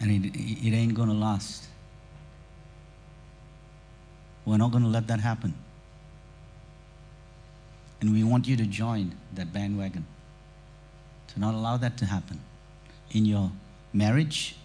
[0.00, 1.66] And it, it ain't going to last.
[4.44, 5.54] We're not going to let that happen.
[8.00, 10.06] And we want you to join that bandwagon.
[11.28, 12.40] To not allow that to happen
[13.12, 13.52] in your
[13.92, 14.56] marriage,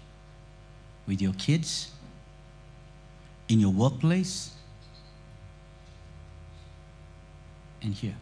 [1.06, 1.92] with your kids,
[3.48, 4.52] in your workplace,
[7.82, 8.16] and here.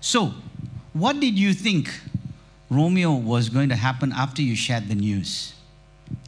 [0.00, 0.32] So,
[0.92, 1.90] what did you think
[2.70, 5.54] Romeo was going to happen after you shared the news?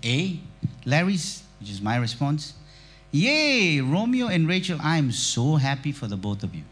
[0.04, 0.38] A,
[0.84, 2.54] Larry's, which is my response,
[3.12, 6.62] Yay, Romeo and Rachel, I am so happy for the both of you.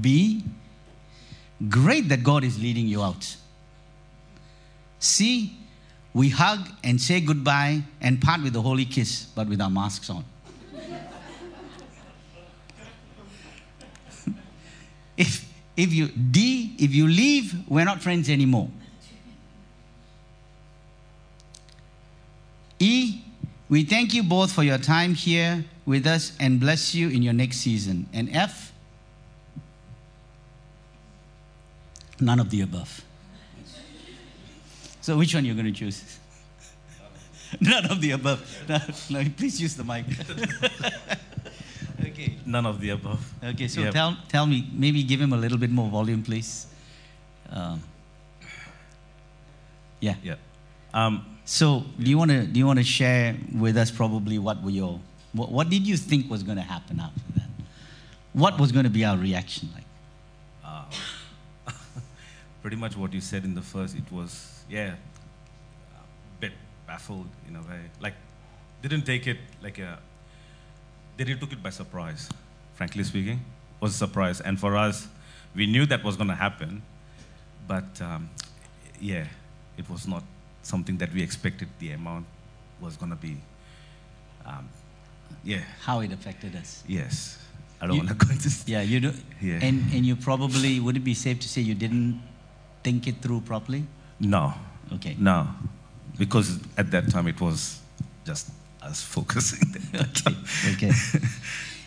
[0.00, 0.44] B,
[1.68, 3.36] great that God is leading you out.
[4.98, 5.56] C,
[6.14, 10.10] we hug and say goodbye and part with a holy kiss, but with our masks
[10.10, 10.24] on.
[15.14, 15.46] If,
[15.76, 18.70] if you, D, if you leave, we're not friends anymore.
[22.78, 23.22] E,
[23.68, 27.32] we thank you both for your time here with us and bless you in your
[27.32, 28.08] next season.
[28.12, 28.72] And F,
[32.18, 33.04] none of the above.
[35.02, 36.18] So which one you're going to choose?
[37.60, 38.40] None of the above.
[38.68, 38.78] No,
[39.10, 40.06] no, please use the mic.
[42.00, 42.36] okay.
[42.46, 43.20] None of the above.
[43.44, 43.92] Okay, so Yep.
[43.92, 46.66] tell, tell me, maybe give him a little bit more volume, please.
[47.50, 47.82] Um,
[50.00, 50.14] yeah.
[50.22, 50.36] Yeah.
[50.94, 54.62] Um, So, do you want to do you want to share with us probably what
[54.62, 55.00] were your
[55.32, 57.48] what, what did you think was going to happen after that?
[58.32, 59.84] What was going to be our reaction like?
[62.62, 64.94] pretty much what you said in the first, it was, yeah,
[65.94, 66.52] a bit
[66.86, 67.80] baffled in a way.
[68.00, 68.14] Like,
[68.82, 69.98] didn't take it like a,
[71.16, 72.28] they really took it by surprise,
[72.74, 73.38] frankly speaking.
[73.38, 74.40] It was a surprise.
[74.40, 75.08] And for us,
[75.54, 76.82] we knew that was going to happen,
[77.68, 78.30] but um,
[79.00, 79.26] yeah,
[79.76, 80.22] it was not
[80.62, 82.26] something that we expected the amount
[82.80, 83.36] was going to be.
[84.44, 84.68] Um,
[85.44, 86.82] yeah, How it affected us?
[86.86, 87.38] yes.
[87.80, 88.48] I don't want to go into.
[88.66, 89.12] Yeah, you do.
[89.40, 89.58] Yeah.
[89.60, 92.22] And and you probably would it be safe to say you didn't
[92.84, 93.84] think it through properly?
[94.22, 94.54] No,
[94.94, 95.16] Okay.
[95.18, 95.48] No,
[96.18, 97.80] because at that time it was
[98.26, 98.50] just
[98.82, 99.74] us focusing.
[99.94, 100.34] okay.
[100.74, 100.92] okay.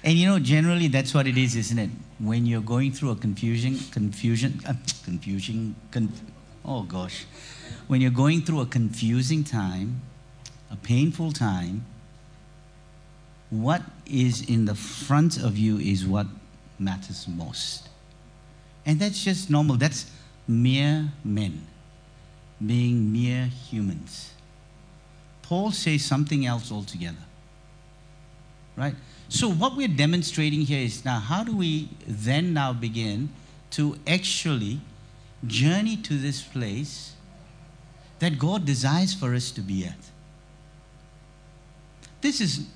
[0.03, 1.89] And you know, generally that's what it is, isn't it?
[2.19, 4.73] When you're going through a confusion, confusion, uh,
[5.03, 6.13] confusion, con-
[6.63, 7.25] oh gosh,
[7.87, 10.01] when you're going through a confusing time,
[10.71, 11.85] a painful time,
[13.49, 16.27] what is in the front of you is what
[16.79, 17.89] matters most.
[18.85, 19.77] And that's just normal.
[19.77, 20.09] That's
[20.47, 21.67] mere men
[22.63, 24.31] being mere humans.
[25.41, 27.17] Paul says something else altogether.
[28.75, 28.95] Right?
[29.29, 33.29] So, what we're demonstrating here is now how do we then now begin
[33.71, 34.81] to actually
[35.47, 37.13] journey to this place
[38.19, 39.97] that God desires for us to be at?
[42.21, 42.67] This is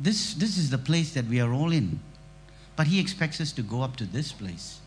[0.00, 2.00] this, this is the place that we are all in.
[2.76, 4.78] But he expects us to go up to this place.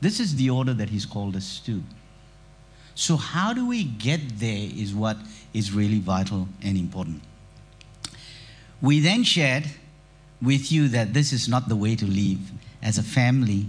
[0.00, 1.82] This is the order that he's called us to.
[2.94, 5.16] So, how do we get there is what
[5.52, 7.22] is really vital and important.
[8.80, 9.64] We then shared
[10.40, 12.38] with you that this is not the way to live
[12.82, 13.66] as a family.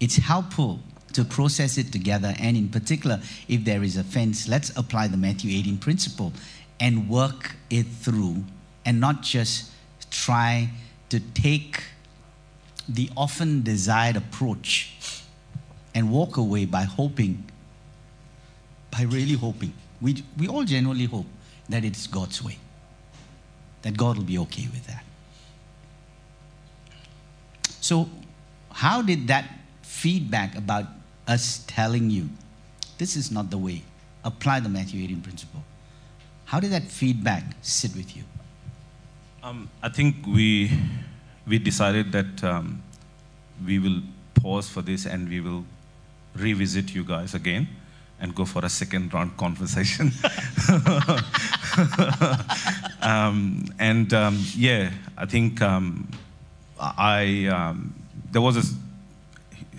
[0.00, 0.80] It's helpful
[1.12, 5.56] to process it together, and in particular, if there is offense, let's apply the Matthew
[5.58, 6.32] 18 principle
[6.80, 8.44] and work it through
[8.84, 9.70] and not just
[10.10, 10.68] try
[11.10, 11.84] to take
[12.88, 14.94] the often desired approach
[15.94, 17.44] and walk away by hoping,
[18.90, 19.72] by really hoping.
[20.00, 21.26] We, we all genuinely hope
[21.68, 22.58] that it's God's way,
[23.82, 25.04] that God will be okay with that.
[27.80, 28.08] So,
[28.70, 29.44] how did that
[29.82, 30.86] feedback about
[31.28, 32.28] us telling you
[32.98, 33.82] this is not the way,
[34.24, 35.62] apply the Matthew 18 principle,
[36.44, 38.24] how did that feedback sit with you?
[39.42, 40.70] Um, I think we
[41.46, 42.82] we decided that um,
[43.66, 44.02] we will
[44.34, 45.64] pause for this and we will
[46.34, 47.68] revisit you guys again
[48.20, 50.12] and go for a second round conversation.
[53.02, 56.10] um, and um, yeah, I think um,
[56.78, 57.94] I um,
[58.30, 58.62] there was a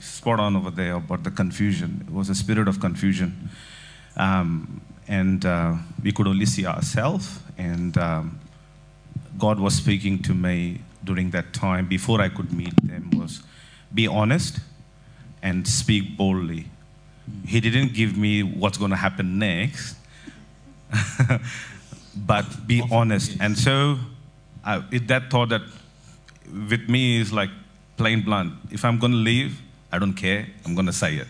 [0.01, 2.05] spot on over there about the confusion.
[2.07, 3.49] It was a spirit of confusion,
[4.17, 7.39] um, and uh, we could only see ourselves.
[7.57, 8.39] And um,
[9.37, 13.41] God was speaking to me during that time before I could meet them was
[13.93, 14.59] be honest
[15.43, 16.65] and speak boldly.
[17.45, 19.95] He didn't give me what's going to happen next,
[22.15, 23.37] but be honest.
[23.39, 23.97] And so,
[24.65, 25.61] I, it, that thought that
[26.69, 27.49] with me is like
[27.97, 28.53] plain blunt.
[28.71, 30.47] If I'm going to leave, I don't care.
[30.65, 31.27] I'm going to say it.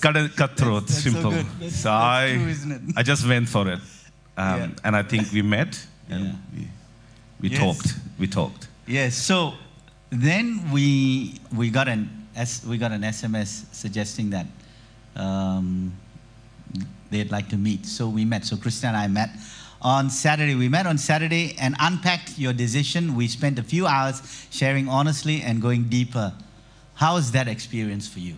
[0.00, 1.30] cut, it- cut throat, that's so simple.
[1.30, 1.46] good.
[1.46, 2.80] That's- so that's I, true, isn't it?
[2.96, 3.80] I just went for it,
[4.36, 4.68] um, Yeah.
[4.84, 6.32] and I think we met and Yeah.
[6.54, 6.68] we,
[7.40, 7.58] we Yes.
[7.60, 7.94] talked.
[8.18, 8.68] We talked.
[8.86, 9.16] Yes.
[9.16, 9.54] So
[10.10, 14.46] then we we got an S, we got an SMS suggesting that
[15.16, 15.92] um,
[17.10, 17.86] they'd like to meet.
[17.86, 18.44] So we met.
[18.44, 19.30] So Krista and I met
[19.82, 20.54] on Saturday.
[20.54, 23.14] We met on Saturday and unpacked your decision.
[23.16, 26.32] We spent a few hours sharing honestly and going deeper.
[26.94, 28.36] How was that experience for you?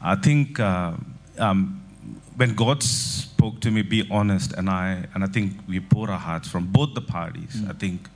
[0.00, 0.92] I think uh,
[1.38, 1.82] um,
[2.36, 6.18] when God spoke to me, be honest, and I and I think we poured our
[6.18, 7.62] hearts from both the parties.
[7.68, 8.08] I think,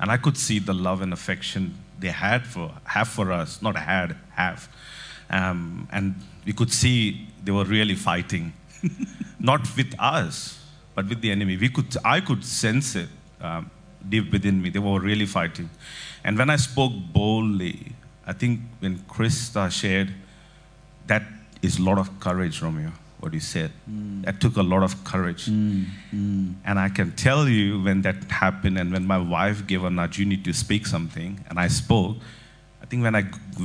[0.00, 3.76] and I could see the love and affection they had for have for us, not
[3.76, 4.68] had have,
[5.30, 8.52] um, and we could see they were really fighting,
[9.40, 10.62] not with us,
[10.94, 11.56] but with the enemy.
[11.56, 13.08] We could I could sense it.
[13.40, 13.70] Um,
[14.08, 14.70] deep within me.
[14.70, 15.70] They were really fighting.
[16.24, 17.92] And when I spoke boldly,
[18.26, 20.12] I think when Krista shared,
[21.06, 21.22] that
[21.62, 22.92] is a lot of courage, Romeo,
[23.26, 23.70] what you said.
[23.90, 24.24] Mm.
[24.24, 25.46] That took a lot of courage.
[25.46, 26.54] Mm, mm.
[26.64, 30.18] And I can tell you when that happened and when my wife gave a nudge,
[30.20, 32.16] you need to speak something, and I spoke,
[32.82, 33.24] I think when I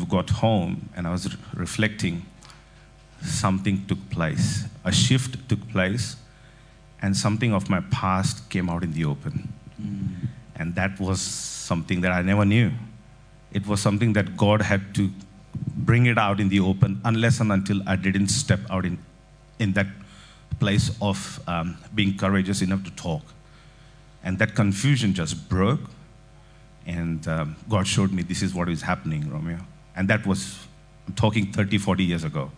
[0.10, 2.26] got home and I was re- reflecting,
[3.22, 4.66] something took place.
[4.84, 6.16] A shift took place,
[7.04, 9.54] and something of my past came out in the open.
[10.56, 12.72] And that was something that I never knew.
[13.52, 15.10] It was something that God had to
[15.76, 19.00] bring it out in the open unless and until I didn't step out in,
[19.62, 19.88] in that
[20.60, 23.22] place of um, being courageous enough to talk.
[24.24, 25.82] And that confusion just broke.
[26.86, 29.60] And um, God showed me this is what is happening, Romeo.
[29.96, 30.60] And that was,
[31.08, 32.52] I'm talking 30, 40 years ago.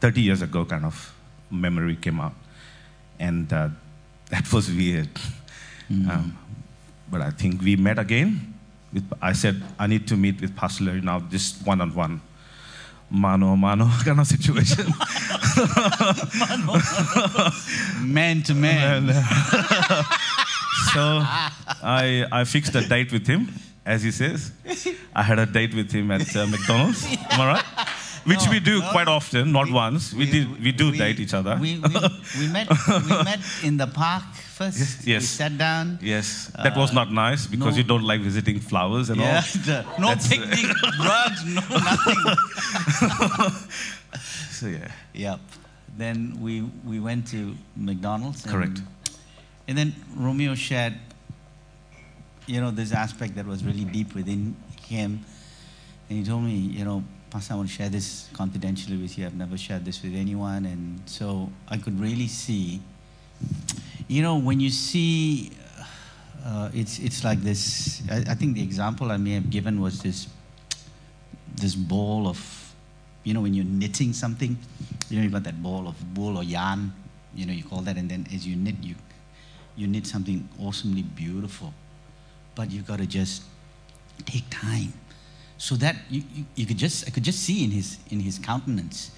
[0.00, 1.14] 30 years ago, kind of
[1.50, 2.34] memory came out.
[3.18, 3.68] And uh,
[4.30, 5.08] that was weird.
[6.10, 6.38] Um,
[7.10, 8.54] but I think we met again.
[8.92, 12.20] With, I said, I need to meet with Pastor Larry now, just one on one.
[13.10, 14.86] Mano, mano kind of situation.
[16.38, 16.80] Mano,
[18.02, 19.08] man to man.
[19.10, 19.22] Uh,
[20.92, 21.22] so
[21.82, 23.48] I, I fixed a date with him,
[23.86, 24.52] as he says.
[25.16, 27.06] I had a date with him at uh, McDonald's.
[27.30, 27.64] Am I right?
[28.24, 28.90] Which No, we do no.
[28.90, 30.12] quite often, not once.
[30.12, 31.56] We, did, we do we- date each other.
[31.58, 31.88] We, we,
[32.38, 34.24] we, met, we met in the park
[34.58, 34.78] first.
[34.78, 35.24] Yes, We yes.
[35.40, 35.98] sat down.
[36.02, 37.78] yes, uh, that was not nice because no.
[37.80, 39.42] you don't like visiting flowers and Yeah, all.
[39.68, 40.66] the- no That's- uh, picnic,
[41.02, 42.20] drugs, no nothing.
[44.58, 44.88] So, yeah.
[45.14, 45.38] Yep.
[45.96, 48.42] Then we, we went to McDonald's.
[48.44, 48.82] And, Correct.
[49.68, 50.94] And then Romeo shared,
[52.46, 55.24] you know, this aspect that was really deep within him.
[56.08, 59.26] And he told me, you know, Pastor, I want to share this confidentially with you.
[59.26, 60.66] I've never shared this with anyone.
[60.66, 62.80] And so I could really see,
[64.08, 65.52] you know, when you see,
[66.44, 68.02] uh, it's, it's like this.
[68.10, 70.28] I, I think the example I may have given was this,
[71.54, 72.74] this ball of,
[73.24, 74.56] you know, when you're knitting something,
[75.10, 76.92] you know, you've got that ball of wool or yarn,
[77.34, 78.94] you know, you call that, and then as you knit, you,
[79.76, 81.74] you knit something awesomely beautiful.
[82.54, 83.42] But you've got to just
[84.24, 84.94] take time.
[85.58, 88.38] So that you, you, you could just, I could just see in his, in his
[88.38, 89.10] countenance.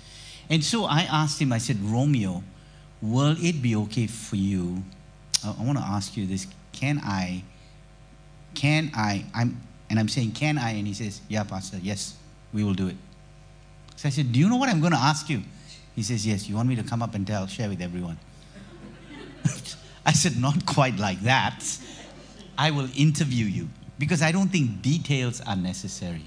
[0.49, 2.43] And so I asked him, I said, Romeo,
[3.03, 4.83] will it be okay for you?
[5.45, 6.47] I, I want to ask you this.
[6.73, 7.43] Can I,
[8.55, 10.71] can I, I'm, and I'm saying, can I?
[10.73, 12.15] And he says, yeah, Pastor, yes,
[12.53, 12.97] we will do it.
[13.97, 15.43] So I said, do you know what I'm going to ask you?
[15.95, 18.19] He says, yes, you want me to come up and tell, share with everyone.
[20.07, 21.63] I said, not quite like that.
[22.57, 26.25] I will interview you because I don't think details are necessary.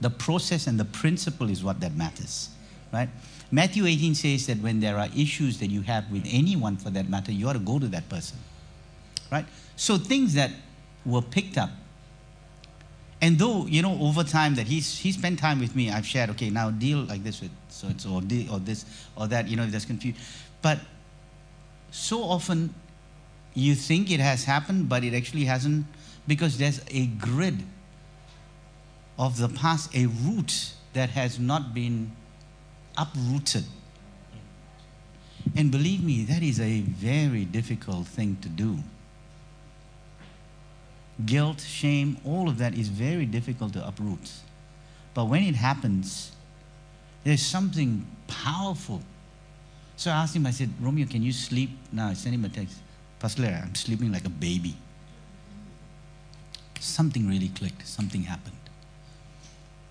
[0.00, 2.50] The process and the principle is what that matters,
[2.92, 3.08] right?
[3.50, 7.08] Matthew 18 says that when there are issues that you have with anyone for that
[7.08, 8.38] matter, you ought to go to that person,
[9.30, 9.46] right?
[9.76, 10.50] So things that
[11.04, 11.70] were picked up,
[13.20, 16.30] and though you know over time that he's he spent time with me, I've shared,
[16.30, 18.10] okay, now deal like this with so and so,
[18.50, 18.84] or, this
[19.16, 20.20] or that, you know, if there's confusion,
[20.62, 20.78] but
[21.90, 22.74] so often
[23.54, 25.86] you think it has happened, but it actually hasn't
[26.26, 27.62] because there's a grid
[29.18, 32.12] of the past, a root that has not been
[32.98, 33.64] uprooted.
[35.56, 38.78] And believe me, that is a very difficult thing to do.
[41.24, 44.30] Guilt, shame, all of that is very difficult to uproot.
[45.14, 46.32] But when it happens,
[47.24, 49.02] there's something powerful.
[49.96, 51.70] So I asked him, I said, Romeo, can you sleep?
[51.90, 52.78] Now I sent him a text.
[53.18, 54.76] Pastor, I'm sleeping like a baby.
[56.78, 58.54] Something really clicked, something happened.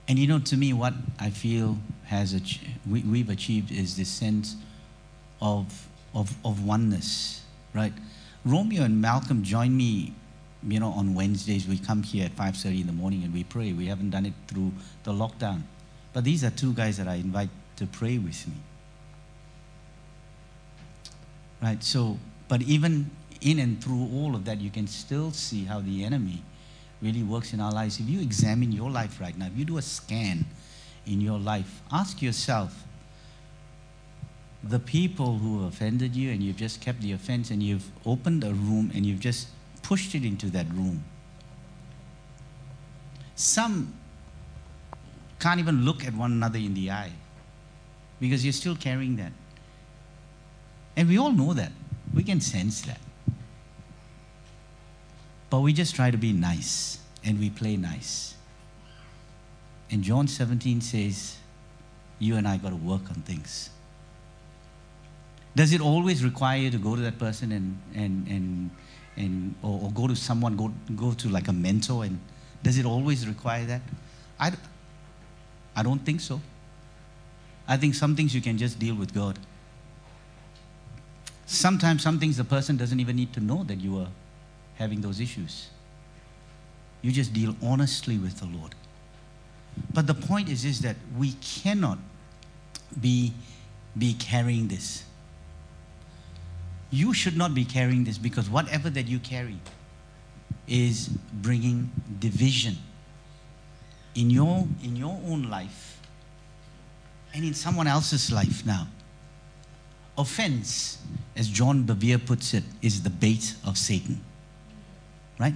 [0.08, 1.78] And you know, to me, what I feel
[2.08, 2.34] has
[2.90, 4.56] we, we've achieved is this sense
[5.42, 7.44] of, of, of oneness,
[7.74, 7.94] right?
[8.46, 10.14] Romeo and Malcolm join me,
[10.68, 11.68] you know, on Wednesdays.
[11.68, 13.74] We come here at 5.30 in the morning and we pray.
[13.74, 14.72] We haven't done it through
[15.04, 15.64] the lockdown.
[16.14, 18.56] But these are two guys that I invite to pray with me.
[21.62, 21.84] Right?
[21.84, 23.10] So, but even
[23.42, 26.42] in and through all of that, you can still see how the enemy
[27.02, 28.00] really works in our lives.
[28.00, 30.46] If you examine your life right now, if you do a scan
[31.08, 32.84] in your life, ask yourself
[34.64, 38.54] the people who offended you and you've just kept the offense and you've opened a
[38.54, 39.48] room and you've just
[39.82, 41.04] pushed it into that room.
[43.36, 43.94] Some
[45.40, 47.12] can't even look at one another in the eye
[48.20, 49.32] because you're still carrying that.
[50.96, 51.72] And we all know that.
[52.14, 53.00] We can sense that.
[55.50, 58.37] But we just try to be nice and we play nice.
[59.90, 61.38] And John 17 says,
[62.20, 63.70] You and I got to work on things.
[65.56, 68.70] Does it always require you to go to that person and, and, and,
[69.16, 72.04] and or, or go to someone, go, go to like a mentor?
[72.04, 72.20] And
[72.62, 73.82] does it always require that?
[74.40, 74.52] I,
[75.76, 76.42] I don't think so.
[77.68, 79.40] I think some things you can just deal with God.
[81.46, 84.10] Sometimes some things the person doesn't even need to know that you are
[84.76, 85.70] having those issues.
[87.02, 88.76] You just deal honestly with the Lord.
[89.94, 91.98] But the point is, is that we cannot
[93.00, 93.34] be,
[93.98, 95.04] be carrying this.
[96.90, 99.58] You should not be carrying this because whatever that you carry
[100.68, 102.78] is bringing division
[104.16, 106.00] in your, in your own life
[107.34, 108.88] and in someone else's life now.
[110.18, 110.98] Offense,
[111.36, 114.22] as John Bevere puts it, is the bait of Satan.
[115.40, 115.54] Right?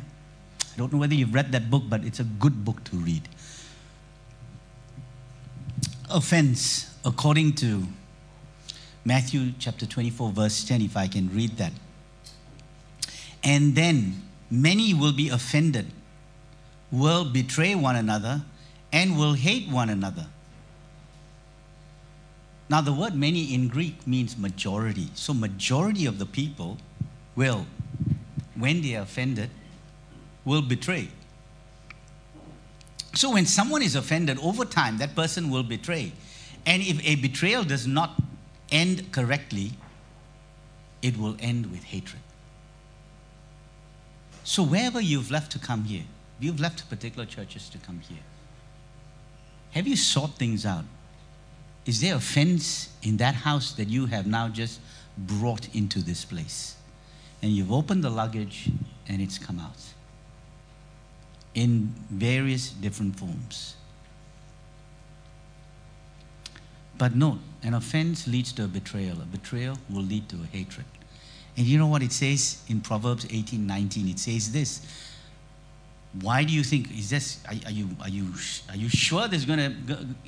[0.62, 3.28] I don't know whether you've read that book, but it's a good book to read.
[6.14, 7.84] Offense, according to
[9.06, 11.72] Matthew chapter 24, verse 10, if I can read that.
[13.44, 15.88] And then many will be offended,
[16.92, 18.44] will betray one another,
[18.92, 20.28] and will hate one another.
[22.70, 25.10] Now, the word many in Greek means majority.
[25.16, 26.78] So, majority of the people
[27.36, 27.66] will,
[28.56, 29.50] when they are offended,
[30.46, 31.10] will betray.
[33.14, 36.14] So, when someone is offended, over time, that person will betray.
[36.66, 38.22] And if a betrayal does not
[38.72, 39.72] end correctly,
[41.02, 42.22] it will end with hatred.
[44.44, 46.04] So, wherever you've left to come here,
[46.40, 48.24] you've left particular churches to come here,
[49.72, 50.86] have you sought things out?
[51.86, 54.80] Is there offense in that house that you have now just
[55.18, 56.76] brought into this place?
[57.42, 58.70] And you've opened the luggage
[59.08, 59.78] and it's come out
[61.54, 63.76] in various different forms.
[66.98, 69.22] But note, an offense leads to a betrayal.
[69.22, 70.86] A betrayal will lead to a hatred.
[71.58, 74.08] And you know what it says in Proverbs 18 19?
[74.08, 74.86] It says this.
[76.22, 77.40] Why do you think is this?
[77.48, 78.28] Are, are you are you
[78.70, 79.74] are you sure this to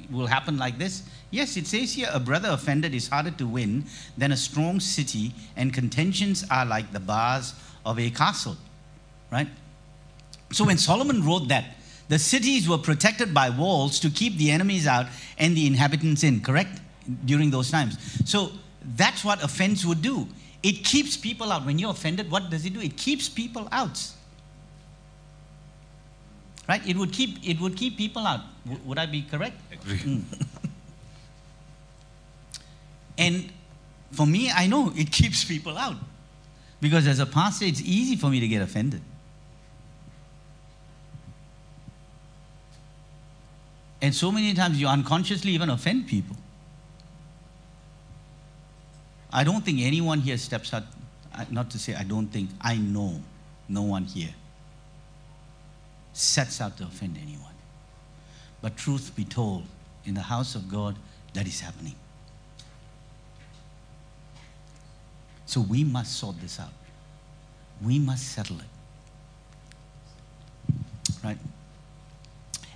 [0.10, 1.04] will happen like this?
[1.30, 3.86] Yes, it says here a brother offended is harder to win
[4.18, 7.54] than a strong city, and contentions are like the bars
[7.86, 8.56] of a castle,
[9.30, 9.50] right?
[10.54, 11.76] So when Solomon wrote that,
[12.10, 16.42] the cities were protected by walls to keep the enemies out and the inhabitants in,
[16.42, 16.80] correct?
[17.26, 17.98] During those times.
[18.30, 18.52] So
[18.96, 20.28] that's what offense would do.
[20.62, 21.66] It keeps people out.
[21.66, 22.82] When you're offended, what does it do?
[22.82, 24.00] It keeps people out.
[26.70, 26.86] Right?
[26.88, 28.42] It would keep it would keep people out.
[28.66, 29.60] W- would I be correct?
[29.72, 29.98] Agree.
[29.98, 30.24] Mm.
[33.18, 33.52] and
[34.12, 35.98] for me, I know it keeps people out.
[36.80, 39.02] Because as a pastor, it's easy for me to get offended.
[44.04, 46.36] And so many times you unconsciously even offend people.
[49.32, 50.84] I don't think anyone here steps out,
[51.34, 53.22] uh, not to say I don't think, I know
[53.70, 54.34] no one here
[56.12, 57.54] sets out to offend anyone.
[58.62, 59.64] But truth be told,
[60.04, 60.98] in the house of God,
[61.34, 61.96] that is happening.
[65.46, 66.74] So we must sort this out.
[67.82, 68.66] We must settle it.
[71.24, 71.38] Right?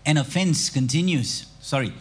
[0.07, 1.47] An offense continues.
[1.59, 1.91] Sorry.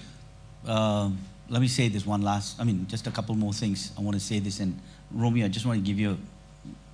[0.65, 1.11] Uh,
[1.49, 3.91] let me say this one last, I mean, just a couple more things.
[3.99, 4.61] I want to say this.
[4.61, 4.81] And
[5.11, 6.17] Romeo, I just want to give you,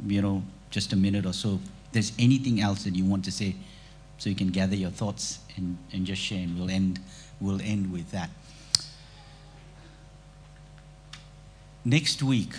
[0.07, 1.61] you know, just a minute or so.
[1.87, 3.55] If there's anything else that you want to say,
[4.17, 6.99] so you can gather your thoughts and, and just share, and we'll end,
[7.41, 8.31] we'll end with that.
[11.85, 12.55] Next week,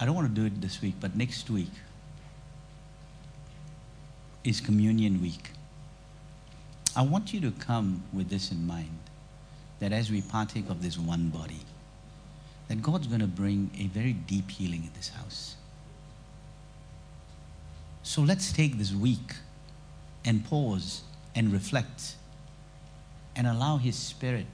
[0.00, 1.70] I don't want to do it this week, but next week
[4.44, 5.50] is Communion Week.
[6.96, 8.98] I want you to come with this in mind
[9.80, 11.60] that as we partake of this one body,
[12.68, 15.56] that God's going to bring a very deep healing in this house.
[18.02, 19.34] So let's take this week
[20.24, 21.02] and pause
[21.34, 22.14] and reflect
[23.34, 24.46] and allow His Spirit.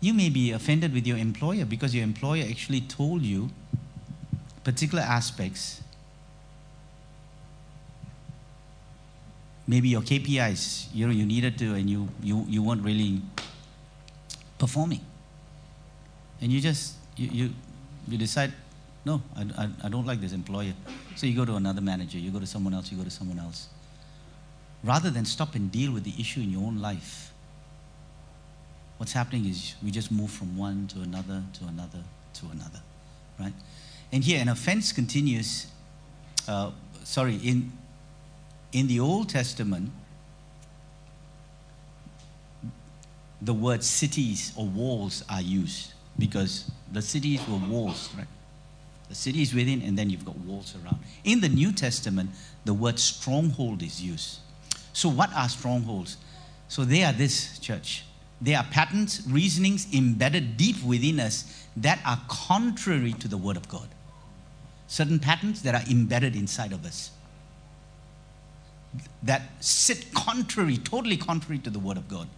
[0.00, 3.50] You may be offended with your employer because your employer actually told you
[4.64, 5.80] particular aspects.
[9.72, 13.22] Maybe your KPIs, you know, you needed to and you, you, you weren't really
[14.58, 15.00] performing.
[16.42, 17.50] And you just, you, you,
[18.06, 18.52] you decide,
[19.06, 20.74] no, I, I, I don't like this employer.
[21.16, 23.38] So you go to another manager, you go to someone else, you go to someone
[23.38, 23.68] else.
[24.84, 27.32] Rather than stop and deal with the issue in your own life,
[28.98, 32.04] what's happening is we just move from one to another, to another,
[32.34, 32.82] to another,
[33.40, 33.54] right?
[34.12, 35.66] And here, an offense continues.
[36.46, 36.72] Uh,
[37.04, 37.72] sorry, in,
[38.72, 39.90] in the Old Testament,
[43.40, 48.26] the word cities or walls are used because the cities were walls, right?
[49.08, 50.98] The city is within, and then you've got walls around.
[51.24, 52.30] In the New Testament,
[52.64, 54.38] the word stronghold is used.
[54.94, 56.16] So, what are strongholds?
[56.68, 58.04] So, they are this, church.
[58.40, 63.68] They are patterns, reasonings embedded deep within us that are contrary to the Word of
[63.68, 63.88] God.
[64.86, 67.10] Certain patterns that are embedded inside of us
[69.22, 72.28] that sit contrary, totally contrary to the Word of God.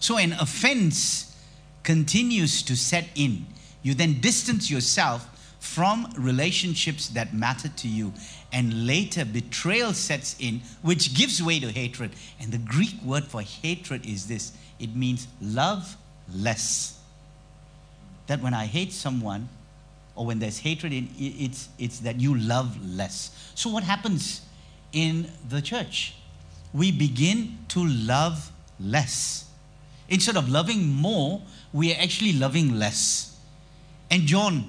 [0.00, 1.36] So, an offense
[1.82, 3.46] continues to set in.
[3.82, 5.26] You then distance yourself
[5.60, 8.12] from relationships that matter to you.
[8.52, 12.12] And later, betrayal sets in, which gives way to hatred.
[12.40, 15.96] And the Greek word for hatred is this it means love
[16.34, 16.98] less.
[18.26, 19.48] That when I hate someone,
[20.16, 23.52] or when there's hatred, in, it's, it's that you love less.
[23.54, 24.42] So, what happens
[24.92, 26.14] in the church?
[26.72, 29.46] We begin to love less.
[30.08, 33.38] Instead of loving more, we are actually loving less.
[34.10, 34.66] And John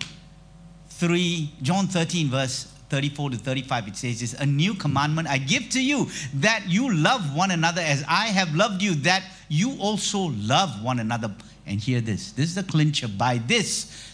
[0.89, 5.69] 3, John 13, verse 34 to 35, it says this A new commandment I give
[5.69, 10.31] to you, that you love one another as I have loved you, that you also
[10.37, 11.33] love one another.
[11.65, 13.07] And hear this this is the clincher.
[13.07, 14.11] By this,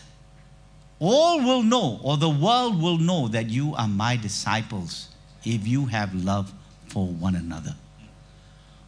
[1.00, 5.10] all will know, or the world will know, that you are my disciples
[5.56, 6.52] if you have love
[6.88, 7.76] for one another.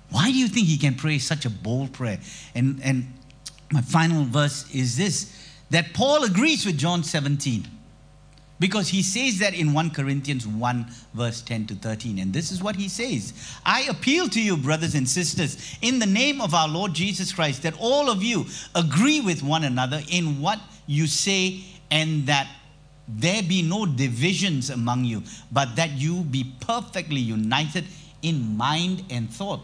[0.10, 2.20] Why do you think he can pray such a bold prayer?
[2.56, 3.14] And, and
[3.72, 5.36] my final verse is this
[5.70, 7.68] that Paul agrees with John 17
[8.60, 12.20] because he says that in 1 Corinthians 1, verse 10 to 13.
[12.20, 13.34] And this is what he says
[13.66, 17.64] I appeal to you, brothers and sisters, in the name of our Lord Jesus Christ,
[17.64, 18.46] that all of you
[18.76, 22.48] agree with one another in what you say, and that
[23.18, 27.86] there be no divisions among you, but that you be perfectly united
[28.22, 29.62] in mind and thought.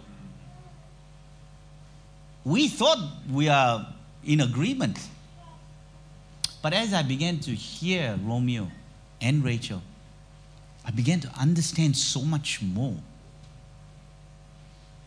[2.43, 3.00] We thought
[3.32, 3.88] we are
[4.24, 4.98] in agreement.
[6.62, 8.68] But as I began to hear Romeo,
[9.22, 9.82] and Rachel,
[10.86, 12.96] I began to understand so much more.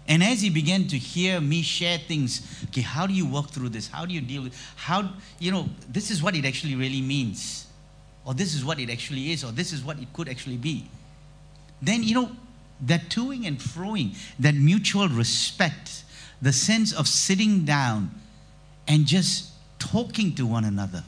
[0.08, 3.68] And as he began to hear me share things, okay, how do you work through
[3.68, 3.86] this?
[3.86, 7.67] How do you deal with how you know, this is what it actually really means.
[8.28, 10.84] Or this is what it actually is, or this is what it could actually be.
[11.80, 12.30] Then you know,
[12.82, 16.04] that toing and froing, that mutual respect,
[16.42, 18.10] the sense of sitting down
[18.86, 21.02] and just talking to one another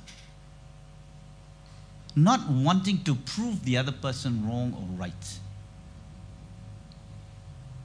[2.16, 5.39] not wanting to prove the other person wrong or right,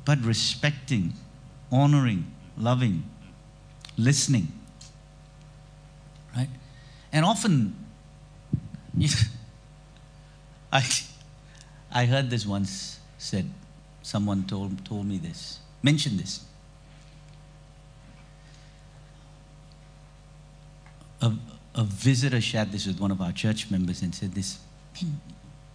[0.04, 1.14] but respecting,
[1.72, 3.04] honoring, loving,
[3.98, 4.48] listening.
[6.36, 6.50] Right?
[7.12, 7.76] And often,
[10.72, 10.84] I,
[11.92, 13.50] I heard this once said,
[14.02, 16.44] someone told, told me this, mentioned this.
[21.22, 21.34] A,
[21.76, 24.60] a visitor shared this with one of our church members and said this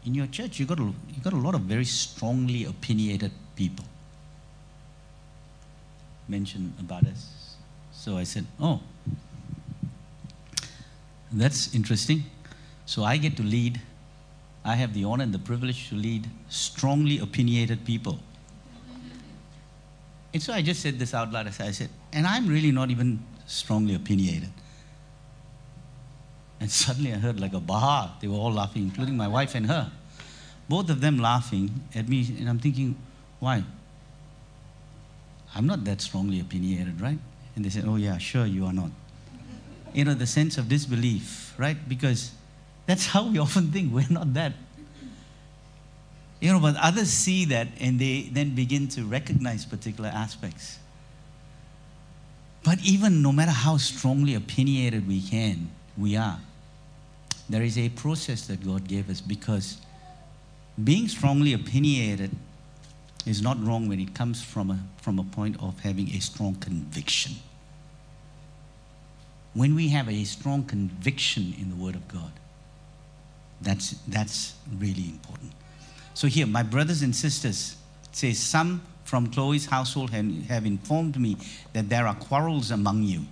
[0.07, 3.85] in your church you got a, you got a lot of very strongly opinionated people.
[6.29, 7.57] Mention about us.
[7.93, 8.81] So i said oh
[11.33, 12.25] that's interesting
[12.93, 13.81] so i get to lead
[14.73, 18.19] i have the honor and the privilege to lead strongly opinionated people
[20.35, 23.13] and so i just said this out loud i said and i'm really not even
[23.47, 24.53] strongly opinionated
[26.61, 28.13] and suddenly I heard like a baha.
[28.21, 29.91] They were all laughing, including my wife and her.
[30.69, 32.97] Both of them laughing at me, and I'm thinking,
[33.41, 33.65] why?
[35.55, 37.19] I'm not that strongly opinionated, right?
[37.57, 38.91] And they said, oh, yeah, sure, you are not.
[39.95, 41.77] You know, the sense of disbelief, right?
[41.89, 42.33] Because
[42.91, 44.53] that's how we often think we're not that.
[46.41, 50.79] You know, but others see that and they then begin to recognize particular aspects.
[52.65, 56.41] But even no matter how strongly opinionated we can, we are,
[57.49, 59.79] there is a process that God gave us because
[60.83, 62.31] being strongly opinionated
[63.25, 66.57] is not wrong when it comes from a, from a point of having a strong
[66.57, 67.35] conviction.
[69.55, 72.33] When we have a strong conviction in the Word of God,
[73.63, 75.53] that's, that's really important.
[76.15, 77.77] So, here, my brothers and sisters
[78.13, 81.37] say, Some from Chloe's household have, have informed me
[81.73, 83.23] that there are quarrels among you.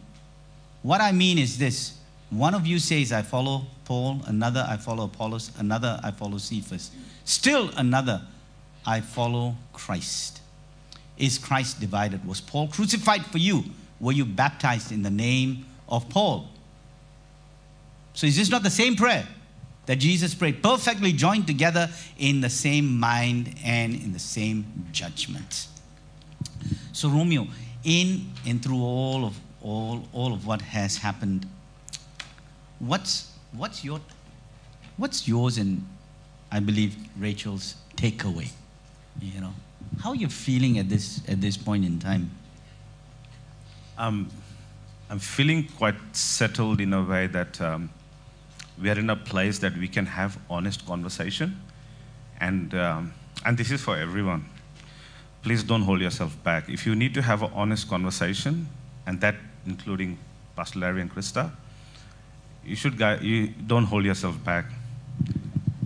[0.83, 1.99] What I mean is this
[2.31, 6.91] one of you says, I follow Paul, another, I follow Apollos, another, I follow Cephas.
[7.25, 8.23] Still another,
[8.85, 10.41] I follow Christ.
[11.17, 12.25] Is Christ divided?
[12.27, 13.65] Was Paul crucified for you?
[13.99, 16.49] Were you baptized in the name of Paul?
[18.13, 19.27] So is this not the same prayer
[19.89, 25.67] that Jesus prayed, perfectly joined together in the same mind and in the same judgment?
[26.93, 27.49] So Romeo,
[27.83, 31.45] in and through all of all, all of what has happened
[32.79, 34.01] What's, what's your
[34.97, 35.87] What's yours and
[36.51, 38.51] I believe Rachel's takeaway?
[39.21, 39.55] You know,
[40.03, 42.33] how are you feeling at this at this point in time?
[43.97, 44.29] Um,
[45.09, 47.91] I'm feeling quite settled in a way that um,
[48.81, 51.61] we are in a place that we can have honest conversation,
[52.41, 53.13] and um,
[53.45, 54.47] and this is for everyone.
[55.43, 56.69] Please don't hold yourself back.
[56.69, 58.69] If you need to have an honest conversation,
[59.07, 60.19] and that including
[60.57, 61.51] Pastor Larry and Krista,
[62.65, 64.67] you should you don't hold yourself back.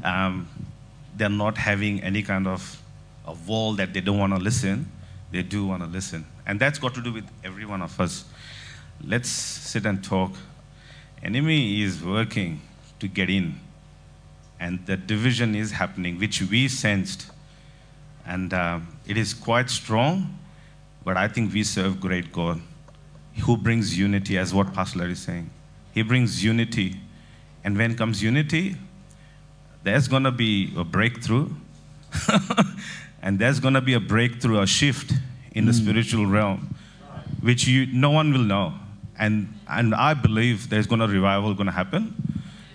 [0.04, 0.48] Um,
[1.16, 2.82] they're not having any kind of
[3.26, 4.90] a wall that they don't want to listen.
[5.30, 8.24] They do want to listen, and that's got to do with every one of us.
[9.02, 10.32] Let's sit and talk.
[11.22, 12.60] Enemy is working
[13.02, 13.58] to get in,
[14.60, 17.32] and the division is happening, which we sensed,
[18.24, 18.78] and uh,
[19.08, 20.38] it is quite strong.
[21.04, 22.60] But I think we serve great God,
[23.40, 25.50] who brings unity, as what Pastor Larry is saying.
[25.92, 27.00] He brings unity,
[27.64, 28.76] and when comes unity,
[29.82, 31.50] there's going to be a breakthrough,
[33.22, 35.12] and there's going to be a breakthrough, a shift
[35.50, 36.72] in the spiritual realm,
[37.40, 38.74] which you, no one will know.
[39.18, 42.31] And, and I believe there's going to revival going to happen,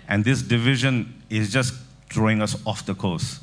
[0.08, 1.74] and this division is just
[2.10, 3.40] throwing us off the course.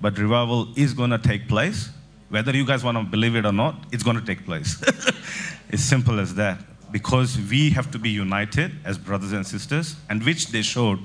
[0.00, 1.90] But revival is going to take place.
[2.28, 4.82] Whether you guys want to believe it or not, it's going to take place.
[5.68, 6.58] it's simple as that.
[6.90, 10.98] Because we have to be united as brothers and sisters, and which they showed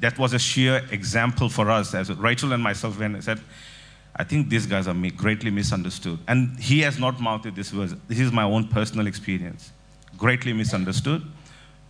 [0.00, 3.40] that was a sheer example for us as Rachel and myself when I said,
[4.16, 6.18] I think these guys are greatly misunderstood.
[6.26, 7.94] And he has not mounted this verse.
[8.08, 9.72] This is my own personal experience.
[10.16, 11.22] Greatly misunderstood.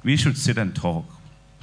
[0.03, 1.05] We should sit and talk.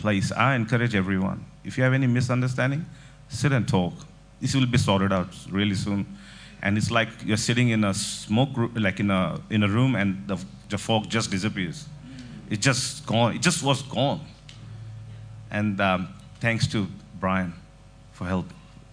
[0.02, 1.46] Please, I encourage everyone.
[1.64, 2.88] If you have any misunderstanding,
[3.30, 3.94] sit and talk.
[4.42, 6.18] This will be sorted out really soon.
[6.64, 9.96] And it's like you're sitting in a smoke, room, like in a, in a room,
[9.96, 11.88] and the, the fog just disappears.
[12.50, 13.36] It just gone.
[13.36, 14.22] It just was gone.
[15.52, 16.08] And um,
[16.40, 16.88] thanks to
[17.20, 17.54] Brian
[18.12, 18.48] for help.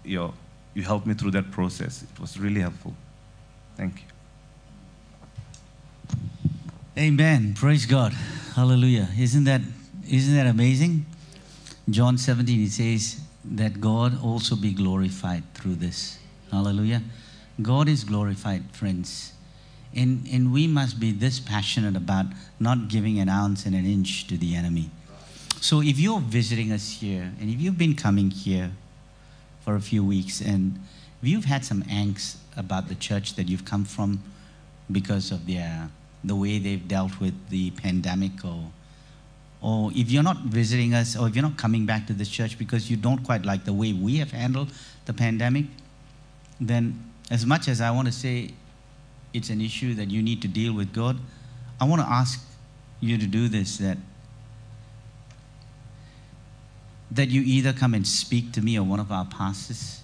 [0.05, 0.35] You,
[0.75, 2.03] you helped me through that process.
[2.03, 2.95] It was really helpful.
[3.79, 4.05] Thank
[6.11, 6.19] you.
[6.99, 7.55] Amen.
[7.55, 8.13] Praise God.
[8.55, 9.09] Hallelujah.
[9.19, 9.63] Isn't that
[10.11, 11.07] isn't that amazing?
[11.91, 16.19] John 17 it says that God also be glorified through this.
[16.51, 17.03] Hallelujah.
[17.61, 19.33] God is glorified, friends.
[19.95, 22.27] And, and we must be this passionate about
[22.61, 24.91] not giving an ounce and an inch to the enemy.
[25.61, 28.71] So if you're visiting us here, and if you've been coming here
[29.65, 30.79] for a few weeks, and
[31.21, 34.23] if you've had some angst about the church that you've come from
[34.91, 35.91] because of their,
[36.23, 38.71] the way they've dealt with the pandemic, or,
[39.61, 42.59] or if you're not visiting us, or if you're not coming back to this church
[42.59, 44.73] because you don't quite like the way we have handled
[45.07, 45.67] the pandemic,
[46.61, 48.51] then as much as I want to say
[49.35, 51.19] it's an issue that you need to deal with God,
[51.81, 52.41] I want to ask
[53.01, 53.99] you to do this that
[57.11, 60.03] that you either come and speak to me or one of our pastors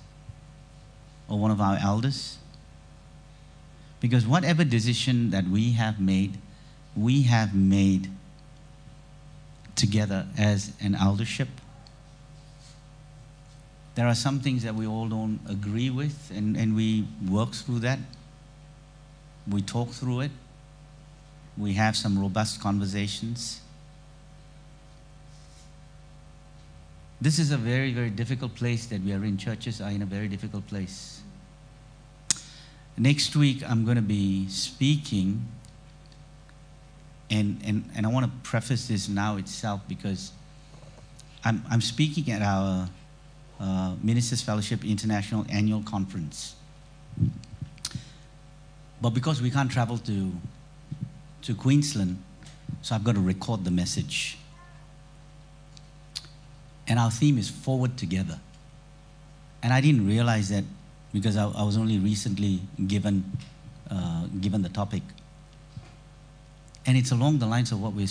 [1.29, 2.39] or one of our elders.
[4.01, 6.39] Because whatever decision that we have made,
[6.97, 8.11] we have made
[9.77, 11.49] together as an eldership.
[13.95, 17.81] There are some things that we all don't agree with, and, and we work through
[17.81, 17.99] that.
[19.49, 20.31] We talk through it.
[21.57, 23.61] We have some robust conversations.
[27.21, 29.39] This is a very, very difficult place that we are in.
[29.39, 31.23] Churches are in a very difficult place.
[32.97, 35.47] Next week, I'm going to be speaking,
[37.31, 40.33] and, and, and I want to preface this now itself because
[41.45, 42.89] I'm, I'm speaking at our
[43.61, 46.55] uh, Ministers Fellowship International Annual Conference.
[49.01, 50.33] But because we can't travel to,
[51.43, 52.23] to Queensland,
[52.83, 54.39] so I've got to record the message.
[56.87, 58.41] And our theme is Forward Together.
[59.63, 60.65] And I didn't realize that
[61.13, 63.25] because I, I was only recently given,
[63.91, 65.03] uh, given the topic.
[66.87, 68.07] And it's along the lines of what, we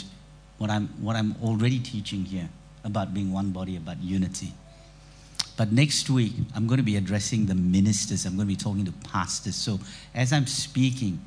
[0.57, 2.49] what, I'm, what I'm already teaching here
[2.83, 4.53] about being one body, about unity.
[5.55, 8.25] But next week, I'm going to be addressing the ministers.
[8.25, 9.55] I'm going to be talking to pastors.
[9.55, 9.79] So
[10.15, 11.23] as I'm speaking,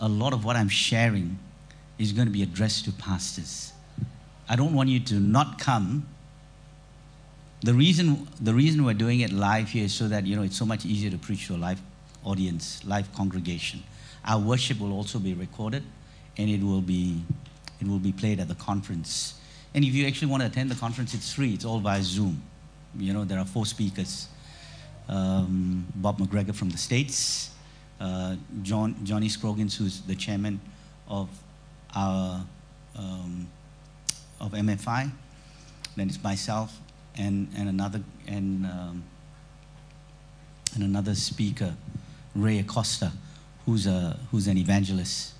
[0.00, 1.38] a lot of what I'm sharing
[1.98, 3.72] is going to be addressed to pastors.
[4.48, 6.06] I don't want you to not come
[7.64, 10.58] the reason, the reason we're doing it live here is so that, you know, it's
[10.58, 11.80] so much easier to preach to a live
[12.24, 13.84] audience, live congregation.
[14.24, 15.84] Our worship will also be recorded
[16.38, 17.22] and it will be,
[17.80, 19.34] it will be played at the conference.
[19.74, 21.54] And if you actually want to attend the conference, it's free.
[21.54, 22.42] It's all via Zoom.
[22.96, 24.28] You know, there are four speakers.
[25.08, 27.50] Um, Bob McGregor from the States,
[28.00, 30.60] uh, John, Johnny Scroggins, who's the chairman
[31.08, 31.28] of
[31.94, 32.44] our
[32.96, 33.48] um,
[34.40, 35.10] of MFI.
[35.96, 36.78] Then it's myself,
[37.16, 39.04] and, and another and um,
[40.74, 41.74] and another speaker,
[42.34, 43.12] Ray Acosta,
[43.66, 45.34] who's a who's an evangelist.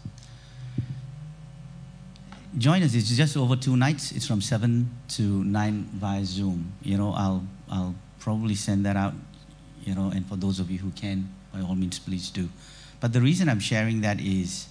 [2.58, 2.94] Join us.
[2.94, 4.12] It's just over two nights.
[4.12, 6.72] It's from seven to nine via Zoom.
[6.82, 9.14] You know, I'll I'll probably send that out.
[9.84, 12.48] You know, and for those of you who can, by all means, please do.
[13.00, 14.68] But the reason I'm sharing that is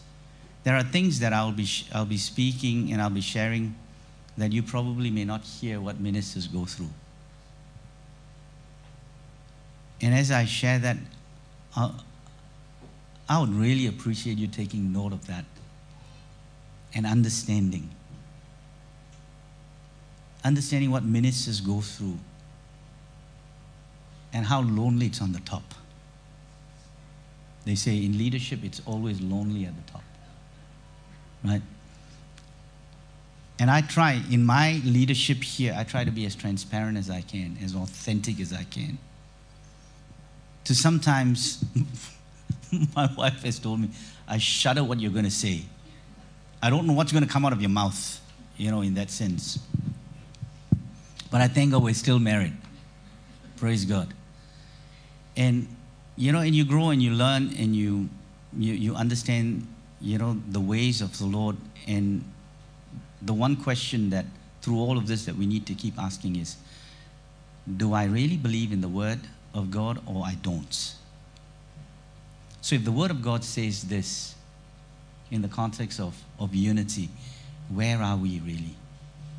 [0.63, 3.75] there are things that I'll be, sh- I'll be speaking and I'll be sharing
[4.37, 6.89] that you probably may not hear what ministers go through.
[10.01, 10.97] And as I share that,
[11.75, 11.91] i
[13.27, 15.45] I would really appreciate you taking note of that
[16.93, 17.89] and understanding.
[20.43, 22.17] Understanding what ministers go through
[24.33, 25.63] and how lonely it's on the top.
[27.65, 30.03] They say in leadership, it's always lonely at the top.
[31.43, 31.61] Right?
[33.59, 37.21] And I try, in my leadership here, I try to be as transparent as I
[37.21, 38.97] can, as authentic as I can.
[40.63, 41.63] To sometimes,
[42.95, 43.89] my wife has told me,
[44.27, 45.61] I shudder what you're going to say.
[46.61, 48.19] I don't know what's going to come out of your mouth,
[48.57, 49.59] you know, in that sense.
[51.29, 52.53] But I thank God we're still married.
[53.57, 54.13] Praise God.
[55.37, 55.67] And
[56.15, 58.09] you know, and you grow and you learn and you,
[58.55, 59.65] you, you understand,
[59.99, 61.57] you know, the ways of the Lord.
[61.87, 62.23] And
[63.21, 64.25] the one question that
[64.61, 66.57] through all of this that we need to keep asking is,
[67.77, 69.19] do I really believe in the Word
[69.53, 70.93] of God or I don't?
[72.61, 74.35] So if the Word of God says this
[75.31, 77.09] in the context of, of unity,
[77.73, 78.75] where are we really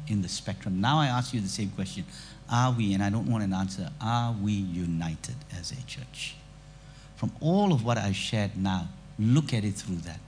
[0.09, 0.81] in the spectrum?
[0.81, 2.05] Now I ask you the same question.
[2.51, 6.37] Are we, and I don't want an answer, are we united as a church?
[7.23, 10.19] from all of what I've shared now, look at it through that.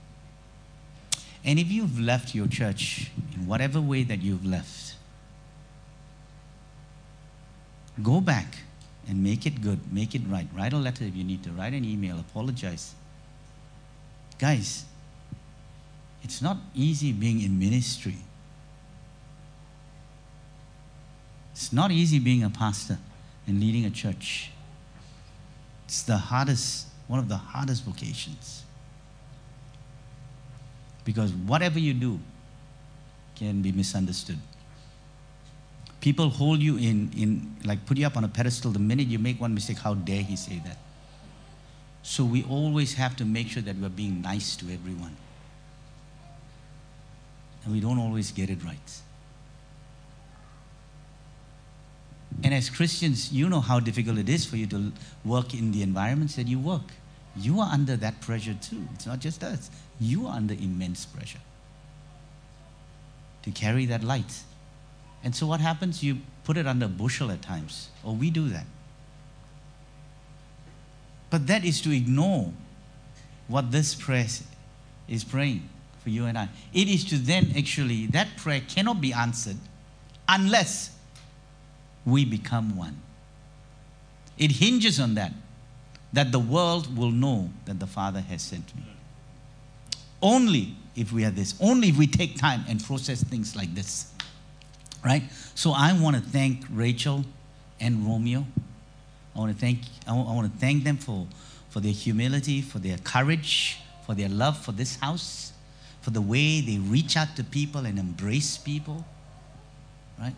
[1.45, 4.95] And if you've left your church in whatever way that you've left,
[8.01, 8.59] go back
[9.09, 10.47] and make it good, make it right.
[10.55, 12.95] Write a letter if you need to, write an email, apologize.
[14.39, 14.85] Guys,
[16.25, 18.16] it's not easy being in ministry.
[21.53, 22.99] It's not easy being a pastor
[23.47, 24.51] and leading a church.
[25.85, 28.64] It's the hardest, one of the hardest vocations.
[31.05, 32.18] Because whatever you do
[33.37, 34.39] can be misunderstood.
[36.01, 39.18] People hold you in, in, like put you up on a pedestal the minute you
[39.18, 39.79] make one mistake.
[39.79, 40.79] How dare he say that?
[42.03, 45.16] So we always have to make sure that we're being nice to everyone.
[47.65, 49.01] And we don't always get it right.
[52.43, 54.93] And as Christians, you know how difficult it is for you to
[55.25, 56.93] work in the environments that you work.
[57.37, 58.87] You are under that pressure too.
[58.95, 59.71] It's not just us.
[59.99, 61.41] You are under immense pressure
[63.43, 64.43] to carry that light.
[65.23, 66.03] And so what happens?
[66.03, 68.67] You put it under a bushel at times, or we do that.
[71.31, 72.53] But that is to ignore
[73.49, 74.27] what this prayer
[75.09, 75.69] is praying
[76.05, 76.48] for you and I.
[76.74, 79.57] It is to then actually, that prayer cannot be answered
[80.28, 80.90] unless
[82.05, 83.00] we become one.
[84.36, 85.32] It hinges on that,
[86.12, 88.84] that the world will know that the Father has sent me.
[90.20, 94.12] Only if we are this, only if we take time and process things like this.
[95.02, 95.22] Right?
[95.55, 97.24] So I want to thank Rachel
[97.81, 98.47] and Romeo.
[99.35, 101.26] I want to thank, I want to thank them for,
[101.70, 105.53] for their humility, for their courage, for their love for this house,
[106.05, 109.06] for the way they reach out to people and embrace people.
[110.20, 110.35] Right?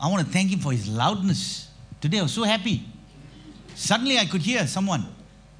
[0.00, 1.68] I want to thank him for his loudness.
[2.00, 2.84] Today I was so happy.
[3.74, 5.04] Suddenly I could hear someone.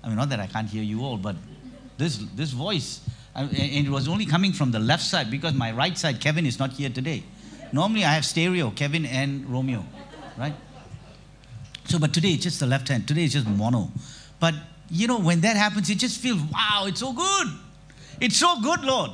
[0.04, 1.34] I mean, not that I can't hear you all, but
[1.96, 3.00] this, this voice.
[3.34, 6.60] And it was only coming from the left side because my right side, Kevin, is
[6.60, 7.24] not here today.
[7.72, 9.84] Normally I have stereo, Kevin and Romeo,
[10.38, 10.54] right?
[11.86, 13.08] So, but today it's just the left hand.
[13.08, 13.90] Today it's just mono.
[14.38, 14.54] But,
[14.90, 17.48] you know, when that happens, it just feels, wow, it's so good.
[18.20, 19.10] It's so good, Lord.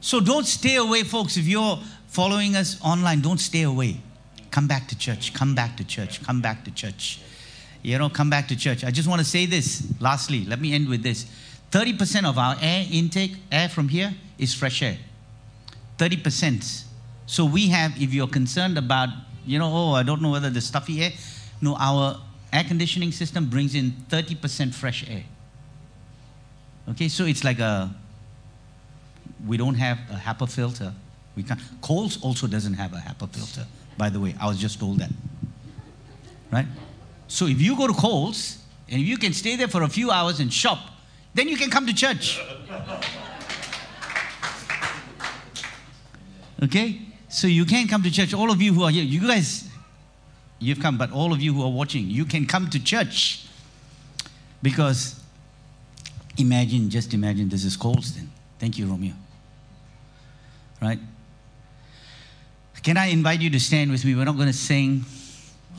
[0.00, 1.36] So don't stay away, folks.
[1.36, 1.78] If you're
[2.08, 4.00] following us online, don't stay away.
[4.50, 5.34] Come back to church.
[5.34, 6.22] Come back to church.
[6.22, 7.20] Come back to church.
[7.82, 8.84] You know, come back to church.
[8.84, 10.44] I just want to say this lastly.
[10.44, 11.26] Let me end with this
[11.70, 14.98] 30% of our air intake, air from here, is fresh air.
[15.98, 16.84] 30%.
[17.26, 19.10] So we have, if you're concerned about,
[19.46, 21.12] you know, oh, I don't know whether the stuffy air,
[21.60, 22.20] no, our
[22.52, 25.24] air conditioning system brings in 30% fresh air.
[26.88, 27.94] Okay, so it's like a,
[29.46, 30.92] we don't have a HEPA filter
[31.36, 31.60] we can't.
[31.80, 33.66] Coles also doesn't have a HEPA filter,
[33.96, 34.34] by the way.
[34.40, 35.10] I was just told that.
[36.50, 36.66] Right?
[37.28, 38.58] So if you go to Coles
[38.88, 40.78] and if you can stay there for a few hours and shop,
[41.32, 42.40] then you can come to church.
[46.62, 47.00] Okay?
[47.28, 48.34] So you can come to church.
[48.34, 49.69] All of you who are here, you guys,
[50.60, 53.46] you've come, but all of you who are watching, you can come to church.
[54.62, 55.20] Because
[56.38, 58.30] imagine, just imagine this is Colston.
[58.58, 59.14] Thank you, Romeo.
[60.80, 60.98] Right?
[62.82, 64.14] Can I invite you to stand with me?
[64.14, 65.04] We're not going to sing.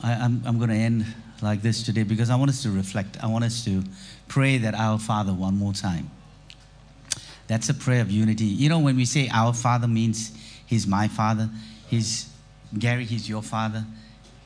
[0.02, 1.06] I, am I'm, I'm going to end
[1.40, 3.22] like this today because I want us to reflect.
[3.22, 3.82] I want us to
[4.28, 6.10] pray that Our Father one more time.
[7.48, 8.44] That's a prayer of unity.
[8.44, 10.32] You know, when we say Our Father means
[10.66, 11.50] He's my Father,
[11.88, 12.30] He's
[12.78, 13.84] Gary, He's your Father,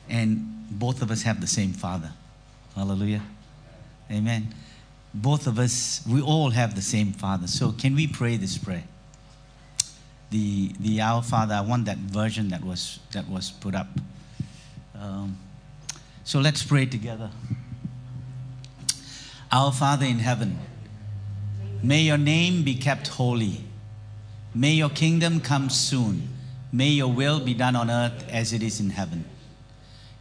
[0.09, 2.11] and both of us have the same Father.
[2.75, 3.23] Hallelujah.
[4.11, 4.53] Amen.
[5.13, 7.47] Both of us, we all have the same Father.
[7.47, 8.83] So, can we pray this prayer?
[10.29, 13.87] The, the Our Father, I want that version that was, that was put up.
[14.93, 15.37] Um,
[16.23, 17.31] so, let's pray together.
[19.51, 20.59] Our Father in heaven,
[21.81, 23.63] may your name be kept holy.
[24.53, 26.29] May your kingdom come soon.
[26.71, 29.23] May your will be done on earth as it is in heaven.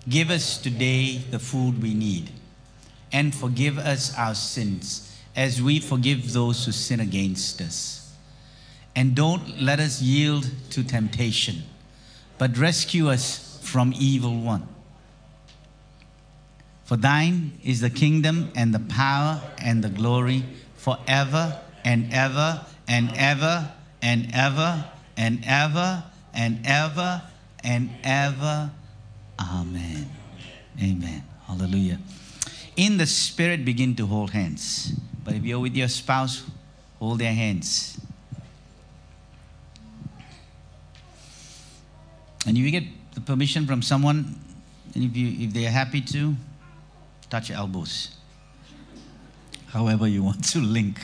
[0.08, 2.30] Give us today the food we need,
[3.12, 8.14] and forgive us our sins as we forgive those who sin against us.
[8.94, 11.64] And don't let us yield to temptation,
[12.38, 14.68] but rescue us from evil one.
[16.84, 20.44] For thine is the kingdom and the power and the glory
[20.76, 24.84] forever and ever and ever and ever
[25.16, 27.22] and ever and ever
[27.64, 28.70] and ever.
[29.40, 30.08] Amen.
[30.80, 31.22] Amen.
[31.46, 31.98] Hallelujah.
[32.76, 34.92] In the spirit, begin to hold hands.
[35.24, 36.44] But if you're with your spouse,
[36.98, 37.98] hold their hands.
[42.46, 42.84] And if you get
[43.14, 44.38] the permission from someone,
[44.94, 46.34] and if, you, if they're happy to,
[47.28, 48.16] touch your elbows.
[49.66, 51.00] However, you want to link.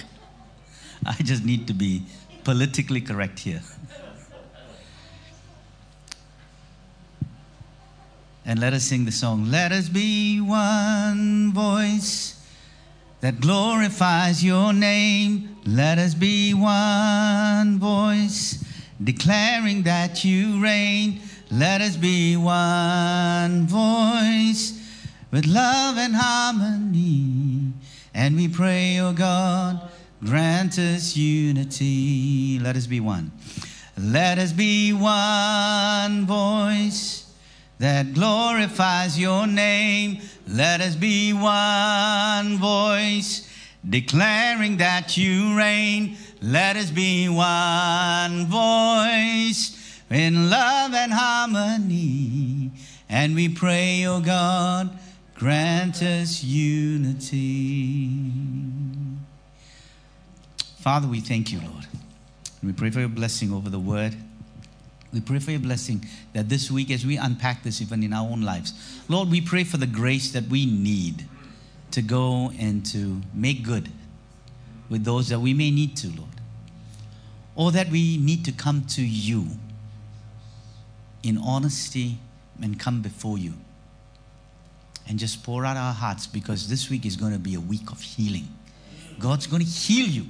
[1.04, 2.02] I just need to be
[2.44, 3.62] politically correct here.
[8.44, 9.50] And let us sing the song.
[9.50, 12.40] Let us be one voice
[13.20, 15.56] that glorifies your name.
[15.64, 18.64] Let us be one voice
[19.02, 21.20] declaring that you reign.
[21.50, 24.80] Let us be one voice
[25.30, 27.72] with love and harmony.
[28.12, 29.88] And we pray, O oh God,
[30.24, 32.58] grant us unity.
[32.58, 33.30] Let us be one.
[33.96, 37.21] Let us be one voice
[37.82, 40.20] that glorifies your name.
[40.46, 43.50] Let us be one voice
[43.88, 46.16] declaring that you reign.
[46.40, 52.70] Let us be one voice in love and harmony.
[53.08, 54.96] And we pray, O oh God,
[55.34, 58.10] grant us unity.
[60.78, 61.88] Father, we thank you, Lord.
[62.60, 64.14] And we pray for your blessing over the word.
[65.12, 68.28] We pray for your blessing that this week, as we unpack this even in our
[68.28, 68.72] own lives,
[69.08, 71.26] Lord, we pray for the grace that we need
[71.90, 73.90] to go and to make good
[74.88, 76.28] with those that we may need to, Lord.
[77.54, 79.46] Or that we need to come to you
[81.22, 82.18] in honesty
[82.62, 83.54] and come before you
[85.08, 87.90] and just pour out our hearts because this week is going to be a week
[87.90, 88.48] of healing.
[89.18, 90.26] God's going to heal you.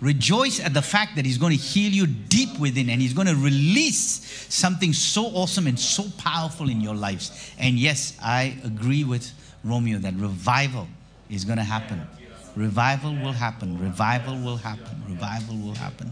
[0.00, 3.26] Rejoice at the fact that He's going to heal you deep within and He's going
[3.26, 7.52] to release something so awesome and so powerful in your lives.
[7.58, 9.30] And yes, I agree with
[9.64, 10.86] Romeo that revival
[11.28, 12.06] is going to happen.
[12.54, 13.78] Revival will happen.
[13.78, 15.02] Revival will happen.
[15.08, 16.10] Revival will happen.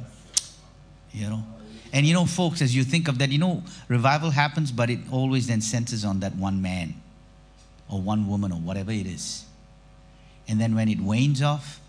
[1.12, 1.44] You know?
[1.92, 4.98] And you know, folks, as you think of that, you know, revival happens, but it
[5.10, 6.94] always then centers on that one man
[7.88, 9.44] or one woman or whatever it is.
[10.48, 11.80] And then when it wanes off,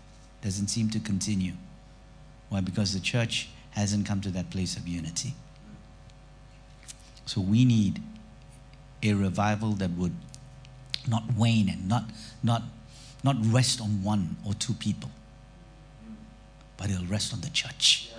[0.42, 1.52] doesn't seem to continue.
[2.48, 2.60] Why?
[2.60, 5.34] Because the church hasn't come to that place of unity.
[7.26, 8.02] So we need
[9.02, 10.14] a revival that would
[11.06, 12.04] not wane and not,
[12.42, 12.62] not,
[13.22, 15.10] not rest on one or two people,
[16.76, 18.10] but it'll rest on the church.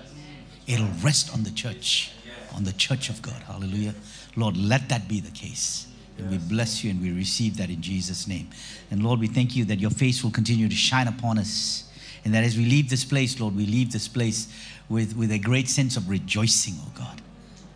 [0.67, 2.11] It'll rest on the church,
[2.55, 3.41] on the church of God.
[3.47, 3.95] Hallelujah.
[4.35, 5.87] Lord, let that be the case.
[6.19, 8.49] And we bless you and we receive that in Jesus' name.
[8.91, 11.88] And Lord, we thank you that your face will continue to shine upon us.
[12.25, 14.47] And that as we leave this place, Lord, we leave this place
[14.89, 17.21] with, with a great sense of rejoicing, oh God.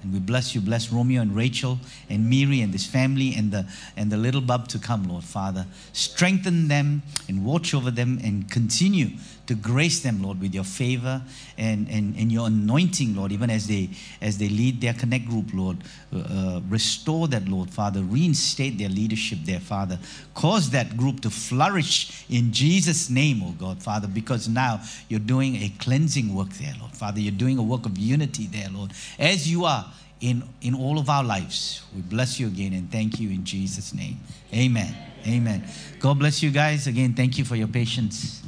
[0.03, 1.79] And we bless you, bless Romeo and Rachel
[2.09, 3.65] and Miri and this family and the,
[3.95, 5.65] and the little bub to come, Lord Father.
[5.93, 9.11] Strengthen them and watch over them and continue
[9.45, 11.21] to grace them, Lord, with your favor
[11.57, 13.89] and, and, and your anointing, Lord, even as they
[14.21, 15.77] as they lead their connect group, Lord.
[16.13, 18.01] Uh, uh, restore that, Lord, Father.
[18.01, 19.99] Reinstate their leadership there, Father.
[20.33, 25.55] Cause that group to flourish in Jesus' name, oh God, Father, because now you're doing
[25.57, 27.19] a cleansing work there, Lord, Father.
[27.19, 29.85] You're doing a work of unity there, Lord, as you are
[30.21, 31.83] in, in all of our lives.
[31.93, 34.19] We bless you again and thank you in Jesus' name.
[34.53, 34.95] Amen.
[35.27, 35.65] Amen.
[35.99, 36.87] God bless you guys.
[36.87, 38.41] Again, thank you for your patience.